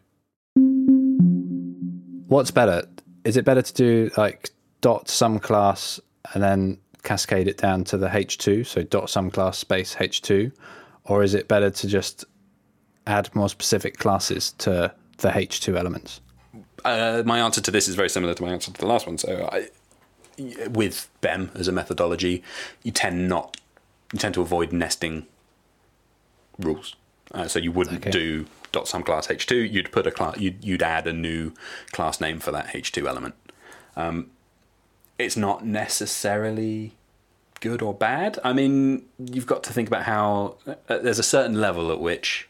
What's 2.28 2.50
better? 2.50 2.88
Is 3.24 3.36
it 3.36 3.44
better 3.44 3.60
to 3.60 3.72
do 3.74 4.10
like 4.16 4.50
dot 4.80 5.08
some 5.08 5.38
class 5.38 6.00
and 6.34 6.42
then 6.42 6.78
cascade 7.02 7.48
it 7.48 7.56
down 7.56 7.84
to 7.84 7.96
the 7.96 8.08
H2, 8.08 8.66
so 8.66 8.82
dot 8.82 9.10
some 9.10 9.30
class 9.30 9.58
space 9.58 9.94
H2, 9.94 10.52
or 11.04 11.22
is 11.22 11.34
it 11.34 11.48
better 11.48 11.70
to 11.70 11.86
just 11.86 12.24
add 13.06 13.34
more 13.34 13.48
specific 13.48 13.98
classes 13.98 14.52
to 14.58 14.92
the 15.18 15.28
H2 15.28 15.76
elements? 15.76 16.20
Uh, 16.84 17.22
my 17.26 17.40
answer 17.40 17.60
to 17.60 17.70
this 17.70 17.88
is 17.88 17.94
very 17.94 18.08
similar 18.08 18.34
to 18.34 18.42
my 18.42 18.50
answer 18.50 18.72
to 18.72 18.80
the 18.80 18.86
last 18.86 19.06
one. 19.06 19.18
So, 19.18 19.48
I, 19.52 19.68
with 20.68 21.10
BEM 21.20 21.50
as 21.54 21.68
a 21.68 21.72
methodology, 21.72 22.42
you 22.82 22.92
tend 22.92 23.28
not 23.28 23.56
you 24.12 24.18
tend 24.18 24.34
to 24.34 24.40
avoid 24.40 24.72
nesting 24.72 25.26
rules. 26.58 26.96
Uh, 27.32 27.46
so 27.46 27.58
you 27.58 27.70
wouldn't 27.70 27.98
okay. 27.98 28.10
do 28.10 28.46
dot 28.72 28.88
some 28.88 29.02
class 29.02 29.28
H2. 29.28 29.70
You'd 29.70 29.92
put 29.92 30.06
a 30.06 30.10
class. 30.10 30.38
You'd, 30.38 30.64
you'd 30.64 30.82
add 30.82 31.06
a 31.06 31.12
new 31.12 31.52
class 31.92 32.20
name 32.20 32.40
for 32.40 32.50
that 32.50 32.68
H2 32.68 33.06
element. 33.06 33.34
Um, 33.96 34.30
it's 35.24 35.36
not 35.36 35.64
necessarily 35.64 36.94
good 37.60 37.82
or 37.82 37.94
bad. 37.94 38.38
I 38.42 38.52
mean, 38.52 39.04
you've 39.18 39.46
got 39.46 39.62
to 39.64 39.72
think 39.72 39.88
about 39.88 40.04
how 40.04 40.56
uh, 40.66 40.98
there's 40.98 41.18
a 41.18 41.24
certain 41.24 41.60
level 41.60 41.92
at 41.92 42.00
which 42.00 42.48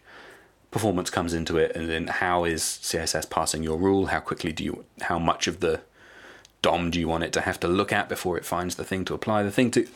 performance 0.71 1.11
comes 1.11 1.35
into 1.35 1.57
it, 1.57 1.75
and 1.75 1.89
then 1.89 2.07
how 2.07 2.45
is 2.45 2.63
CSS 2.63 3.29
parsing 3.29 3.63
your 3.63 3.77
rule? 3.77 4.07
How 4.07 4.21
quickly 4.21 4.53
do 4.53 4.65
you? 4.65 4.85
How 5.03 5.19
much 5.19 5.47
of 5.47 5.61
the 5.61 5.81
DOM 6.63 6.91
do 6.91 7.01
you 7.01 7.09
want 7.09 7.25
it 7.25 7.33
to 7.35 7.41
have 7.41 7.59
to 7.61 7.69
look 7.69 7.93
at 7.93 8.09
before 8.09 8.37
it 8.37 8.45
finds 8.45 8.77
the 8.77 8.85
thing 8.85 9.05
to 9.07 9.15
apply 9.15 9.43
the 9.43 9.51
thing 9.51 9.71
to? 9.73 9.87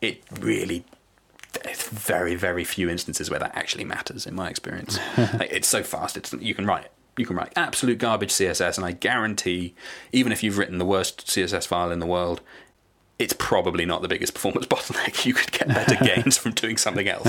It 0.00 0.22
really 0.40 0.84
very 1.74 2.34
very 2.34 2.64
few 2.64 2.88
instances 2.88 3.30
where 3.30 3.38
that 3.38 3.56
actually 3.56 3.84
matters 3.84 4.26
in 4.26 4.34
my 4.34 4.48
experience. 4.48 4.98
like, 5.16 5.50
it's 5.50 5.68
so 5.68 5.82
fast. 5.82 6.16
It's 6.16 6.32
you 6.34 6.54
can 6.54 6.66
write 6.66 6.88
you 7.16 7.26
can 7.26 7.36
write 7.36 7.52
absolute 7.56 7.98
garbage 7.98 8.30
CSS, 8.32 8.76
and 8.76 8.84
I 8.84 8.92
guarantee, 8.92 9.74
even 10.12 10.32
if 10.32 10.42
you've 10.42 10.58
written 10.58 10.78
the 10.78 10.84
worst 10.84 11.26
CSS 11.26 11.66
file 11.66 11.90
in 11.90 11.98
the 11.98 12.06
world, 12.06 12.40
it's 13.18 13.32
probably 13.32 13.86
not 13.86 14.02
the 14.02 14.08
biggest 14.08 14.34
performance 14.34 14.66
bottleneck. 14.66 15.24
You 15.24 15.34
could 15.34 15.50
get 15.50 15.68
better 15.68 15.96
gains 16.04 16.36
from 16.36 16.52
doing 16.52 16.76
something 16.76 17.08
else. 17.08 17.26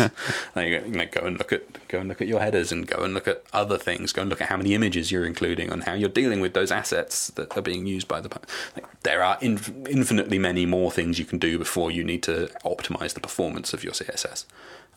like, 0.55 0.69
you 0.69 0.81
know, 0.87 1.05
go 1.09 1.21
and 1.21 1.37
look 1.37 1.53
at 1.53 1.87
go 1.87 1.99
and 1.99 2.09
look 2.09 2.21
at 2.21 2.27
your 2.27 2.41
headers, 2.41 2.71
and 2.71 2.85
go 2.85 3.03
and 3.03 3.13
look 3.13 3.27
at 3.27 3.43
other 3.53 3.77
things. 3.77 4.11
Go 4.11 4.21
and 4.21 4.29
look 4.29 4.41
at 4.41 4.49
how 4.49 4.57
many 4.57 4.73
images 4.73 5.11
you're 5.11 5.25
including, 5.25 5.71
and 5.71 5.83
how 5.83 5.93
you're 5.93 6.09
dealing 6.09 6.41
with 6.41 6.53
those 6.53 6.71
assets 6.71 7.29
that 7.31 7.55
are 7.55 7.61
being 7.61 7.87
used 7.87 8.07
by 8.07 8.19
the. 8.19 8.29
Like, 8.75 9.03
there 9.03 9.23
are 9.23 9.37
infinitely 9.41 10.39
many 10.39 10.65
more 10.65 10.91
things 10.91 11.19
you 11.19 11.25
can 11.25 11.39
do 11.39 11.57
before 11.57 11.91
you 11.91 12.03
need 12.03 12.23
to 12.23 12.49
optimize 12.65 13.13
the 13.13 13.21
performance 13.21 13.73
of 13.73 13.83
your 13.83 13.93
CSS. 13.93 14.45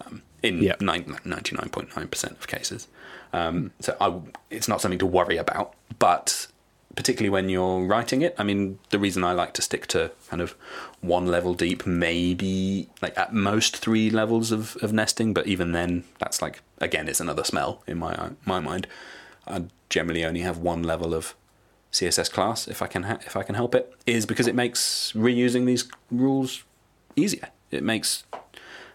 Um, 0.05 0.23
in 0.43 0.63
yep. 0.63 0.81
99.9% 0.81 2.31
of 2.31 2.47
cases. 2.47 2.89
Um, 3.33 3.73
so 3.81 3.97
I, 4.01 4.21
it's 4.51 4.69
not 4.69 4.81
something 4.81 4.99
to 4.99 5.07
worry 5.07 5.37
about, 5.37 5.75
but 5.99 6.49
particularly 6.97 7.31
when 7.31 7.49
you're 7.49 7.85
writing 7.85 8.23
it, 8.23 8.35
I 8.39 8.43
mean, 8.43 8.79
the 8.91 8.99
reason 8.99 9.23
I 9.23 9.33
like 9.33 9.55
to 9.55 9.63
stick 9.63 9.87
to 9.89 10.11
kind 10.29 10.43
of 10.43 10.53
one 11.01 11.27
level 11.27 11.55
deep, 11.55 11.87
maybe 11.87 12.89
like 13.01 13.17
at 13.17 13.33
most 13.33 13.77
three 13.77 14.11
levels 14.11 14.51
of, 14.51 14.77
of 14.83 14.93
nesting, 14.93 15.33
but 15.33 15.47
even 15.47 15.73
then, 15.73 16.05
that's 16.19 16.43
like, 16.43 16.63
again, 16.79 17.09
it's 17.09 17.21
another 17.21 17.45
smell 17.45 17.83
in 17.87 17.99
my, 17.99 18.31
my 18.45 18.61
mind. 18.61 18.87
I 19.47 19.65
generally 19.89 20.25
only 20.25 20.41
have 20.41 20.59
one 20.59 20.83
level 20.83 21.15
of 21.15 21.35
CSS 21.93 22.31
class 22.31 22.69
if 22.69 22.83
I 22.83 22.87
can 22.87 23.05
ha- 23.05 23.19
if 23.27 23.37
I 23.37 23.43
can 23.43 23.57
help 23.57 23.75
it 23.75 23.93
is 24.07 24.25
because 24.25 24.47
it 24.47 24.55
makes 24.55 25.13
reusing 25.17 25.67
these 25.67 25.89
rules 26.11 26.63
easier. 27.17 27.49
It 27.73 27.83
makes 27.83 28.23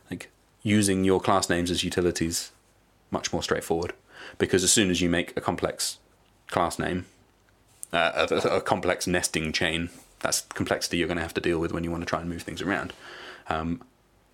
like 0.10 0.30
using 0.64 1.04
your 1.04 1.20
class 1.20 1.50
names 1.50 1.70
as 1.72 1.84
utilities 1.84 2.52
much 3.12 3.34
more 3.34 3.44
straightforward 3.44 3.94
because 4.38 4.64
as 4.64 4.72
soon 4.72 4.90
as 4.90 5.02
you 5.02 5.10
make 5.10 5.36
a 5.36 5.42
complex 5.42 5.98
class 6.48 6.80
name, 6.80 7.06
uh, 7.94 8.28
a, 8.30 8.36
a, 8.36 8.62
complex 8.62 9.08
nesting 9.08 9.52
chain, 9.52 9.90
that's 10.20 10.42
complexity 10.42 10.98
you're 10.98 11.08
going 11.08 11.18
to 11.18 11.24
have 11.24 11.34
to 11.34 11.42
deal 11.42 11.60
with 11.60 11.72
when 11.72 11.84
you 11.84 11.92
want 11.92 12.02
to 12.02 12.06
try 12.06 12.20
and 12.20 12.30
move 12.30 12.42
things 12.42 12.62
around. 12.62 12.94
Um, 13.50 13.82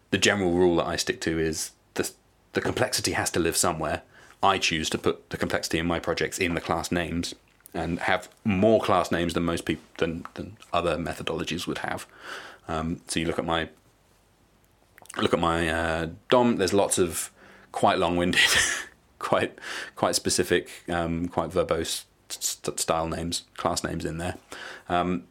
the 0.10 0.18
general 0.18 0.52
rule 0.52 0.76
that 0.78 0.88
I 0.88 0.96
stick 0.96 1.22
to 1.22 1.40
is 1.40 1.72
the, 1.94 2.10
the 2.54 2.62
complexity 2.62 3.12
has 3.12 3.30
to 3.32 3.40
live 3.40 3.58
somewhere. 3.58 4.04
I 4.44 4.58
choose 4.58 4.90
to 4.92 4.98
put 4.98 5.30
the 5.30 5.38
complexity 5.38 5.78
in 5.78 5.86
my 5.86 6.00
projects 6.00 6.40
in 6.40 6.56
the 6.56 6.62
class 6.62 6.92
names 6.92 7.36
and 7.74 8.00
have 8.00 8.28
more 8.44 8.82
class 8.82 9.12
names 9.12 9.34
than 9.34 9.44
most 9.44 9.66
people 9.66 9.84
than, 9.98 10.26
than 10.34 10.58
other 10.74 10.98
methodologies 10.98 11.68
would 11.68 11.80
have. 11.80 12.06
Um, 12.68 13.02
so 13.08 13.20
you 13.20 13.26
look 13.26 13.40
at 13.40 13.46
my 13.46 13.70
look 15.18 15.34
at 15.34 15.40
my 15.40 15.70
uh, 15.70 16.10
DOM. 16.30 16.58
There's 16.58 16.74
lots 16.74 16.98
of 16.98 17.32
quite 17.72 18.00
long-winded 18.00 18.42
quite 19.22 19.58
quite 19.96 20.16
specific, 20.16 20.70
um, 20.90 21.28
quite 21.28 21.52
verbose 21.52 22.04
st- 22.30 22.80
style 22.80 23.08
names, 23.08 23.44
class 23.56 23.84
names 23.84 24.04
in 24.04 24.18
there, 24.18 24.36
um, 24.90 25.24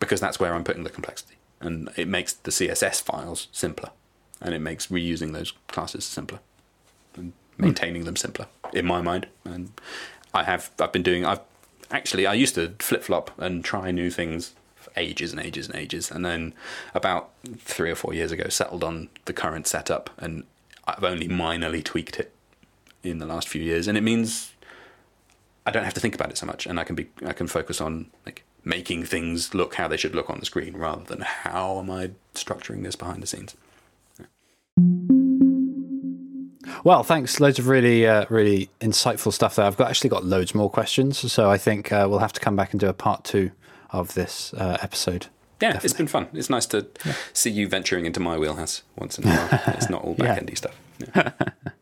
because 0.00 0.20
that's 0.20 0.40
where 0.40 0.54
I'm 0.54 0.64
putting 0.64 0.84
the 0.84 0.90
complexity, 0.90 1.36
and 1.60 1.90
it 1.96 2.08
makes 2.08 2.32
the 2.32 2.50
CSS 2.50 3.02
files 3.02 3.48
simpler, 3.52 3.90
and 4.40 4.54
it 4.54 4.60
makes 4.60 4.88
reusing 4.88 5.32
those 5.32 5.52
classes 5.68 6.04
simpler, 6.04 6.40
and 7.16 7.32
maintaining 7.58 8.02
mm. 8.02 8.06
them 8.06 8.16
simpler 8.16 8.46
in 8.72 8.86
my 8.86 9.00
mind. 9.00 9.26
And 9.44 9.72
I 10.32 10.44
have 10.44 10.70
I've 10.80 10.92
been 10.92 11.02
doing 11.02 11.24
I've 11.24 11.40
actually 11.90 12.26
I 12.26 12.34
used 12.34 12.54
to 12.56 12.74
flip 12.78 13.04
flop 13.04 13.30
and 13.38 13.64
try 13.64 13.90
new 13.90 14.10
things 14.10 14.54
ages 14.96 15.32
and 15.32 15.40
ages 15.40 15.66
and 15.66 15.76
ages, 15.76 16.10
and 16.10 16.24
then 16.24 16.54
about 16.94 17.30
three 17.58 17.90
or 17.90 17.94
four 17.94 18.14
years 18.14 18.32
ago 18.32 18.48
settled 18.48 18.82
on 18.82 19.08
the 19.26 19.32
current 19.32 19.66
setup, 19.66 20.10
and 20.16 20.44
I've 20.86 21.04
only 21.04 21.28
minorly 21.28 21.84
tweaked 21.84 22.18
it 22.18 22.33
in 23.10 23.18
the 23.18 23.26
last 23.26 23.48
few 23.48 23.62
years, 23.62 23.88
and 23.88 23.96
it 23.98 24.02
means 24.02 24.52
I 25.66 25.70
don't 25.70 25.84
have 25.84 25.94
to 25.94 26.00
think 26.00 26.14
about 26.14 26.30
it 26.30 26.38
so 26.38 26.46
much, 26.46 26.66
and 26.66 26.78
I 26.78 26.84
can 26.84 26.94
be 26.94 27.08
I 27.24 27.32
can 27.32 27.46
focus 27.46 27.80
on 27.80 28.10
like 28.26 28.44
making 28.64 29.04
things 29.04 29.54
look 29.54 29.74
how 29.74 29.88
they 29.88 29.96
should 29.96 30.14
look 30.14 30.30
on 30.30 30.40
the 30.40 30.46
screen 30.46 30.76
rather 30.76 31.04
than 31.04 31.20
how 31.20 31.78
am 31.78 31.90
I 31.90 32.12
structuring 32.34 32.82
this 32.82 32.96
behind 32.96 33.22
the 33.22 33.26
scenes. 33.26 33.54
Yeah. 34.18 34.26
Well, 36.82 37.02
thanks. 37.02 37.40
Loads 37.40 37.58
of 37.58 37.68
really, 37.68 38.06
uh, 38.06 38.26
really 38.28 38.68
insightful 38.80 39.32
stuff 39.32 39.56
there. 39.56 39.64
I've 39.64 39.76
got 39.76 39.88
actually 39.88 40.10
got 40.10 40.24
loads 40.24 40.54
more 40.54 40.70
questions, 40.70 41.32
so 41.32 41.50
I 41.50 41.56
think 41.56 41.92
uh, 41.92 42.06
we'll 42.08 42.18
have 42.18 42.32
to 42.34 42.40
come 42.40 42.56
back 42.56 42.72
and 42.72 42.80
do 42.80 42.88
a 42.88 42.92
part 42.92 43.24
two 43.24 43.52
of 43.90 44.14
this 44.14 44.52
uh, 44.54 44.76
episode. 44.82 45.26
Yeah, 45.62 45.68
Definitely. 45.68 45.86
it's 45.86 45.94
been 45.94 46.06
fun. 46.08 46.28
It's 46.34 46.50
nice 46.50 46.66
to 46.66 46.86
yeah. 47.06 47.14
see 47.32 47.50
you 47.50 47.68
venturing 47.68 48.04
into 48.04 48.20
my 48.20 48.36
wheelhouse 48.36 48.82
once 48.96 49.18
in 49.18 49.26
a 49.26 49.28
while. 49.28 49.60
it's 49.74 49.88
not 49.88 50.02
all 50.02 50.14
back 50.14 50.36
endy 50.36 50.52
yeah. 50.52 50.56
stuff. 50.56 50.80
Yeah. 51.14 51.30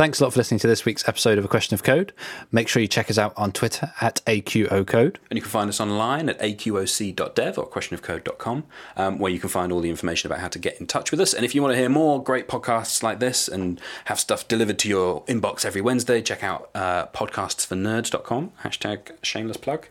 Thanks 0.00 0.18
a 0.18 0.24
lot 0.24 0.32
for 0.32 0.40
listening 0.40 0.60
to 0.60 0.66
this 0.66 0.86
week's 0.86 1.06
episode 1.06 1.36
of 1.36 1.44
A 1.44 1.48
Question 1.48 1.74
of 1.74 1.82
Code. 1.82 2.14
Make 2.50 2.68
sure 2.68 2.80
you 2.80 2.88
check 2.88 3.10
us 3.10 3.18
out 3.18 3.34
on 3.36 3.52
Twitter 3.52 3.92
at 4.00 4.22
AQOCode. 4.24 5.16
And 5.28 5.36
you 5.36 5.42
can 5.42 5.50
find 5.50 5.68
us 5.68 5.78
online 5.78 6.30
at 6.30 6.40
aqoc.dev 6.40 7.58
or 7.58 7.68
questionofcode.com, 7.68 8.64
um, 8.96 9.18
where 9.18 9.30
you 9.30 9.38
can 9.38 9.50
find 9.50 9.70
all 9.70 9.82
the 9.82 9.90
information 9.90 10.26
about 10.32 10.40
how 10.40 10.48
to 10.48 10.58
get 10.58 10.80
in 10.80 10.86
touch 10.86 11.10
with 11.10 11.20
us. 11.20 11.34
And 11.34 11.44
if 11.44 11.54
you 11.54 11.60
want 11.60 11.74
to 11.74 11.76
hear 11.78 11.90
more 11.90 12.24
great 12.24 12.48
podcasts 12.48 13.02
like 13.02 13.18
this 13.18 13.46
and 13.46 13.78
have 14.06 14.18
stuff 14.18 14.48
delivered 14.48 14.78
to 14.78 14.88
your 14.88 15.22
inbox 15.26 15.66
every 15.66 15.82
Wednesday, 15.82 16.22
check 16.22 16.42
out 16.42 16.70
uh, 16.74 17.08
podcastsfornerds.com, 17.08 18.52
hashtag 18.62 19.10
shameless 19.22 19.58
plug. 19.58 19.86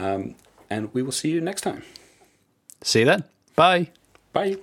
Um, 0.00 0.34
and 0.68 0.92
we 0.92 1.02
will 1.02 1.12
see 1.12 1.30
you 1.30 1.40
next 1.40 1.60
time. 1.60 1.84
See 2.82 2.98
you 2.98 3.04
then. 3.04 3.22
Bye. 3.54 3.90
Bye. 4.32 4.56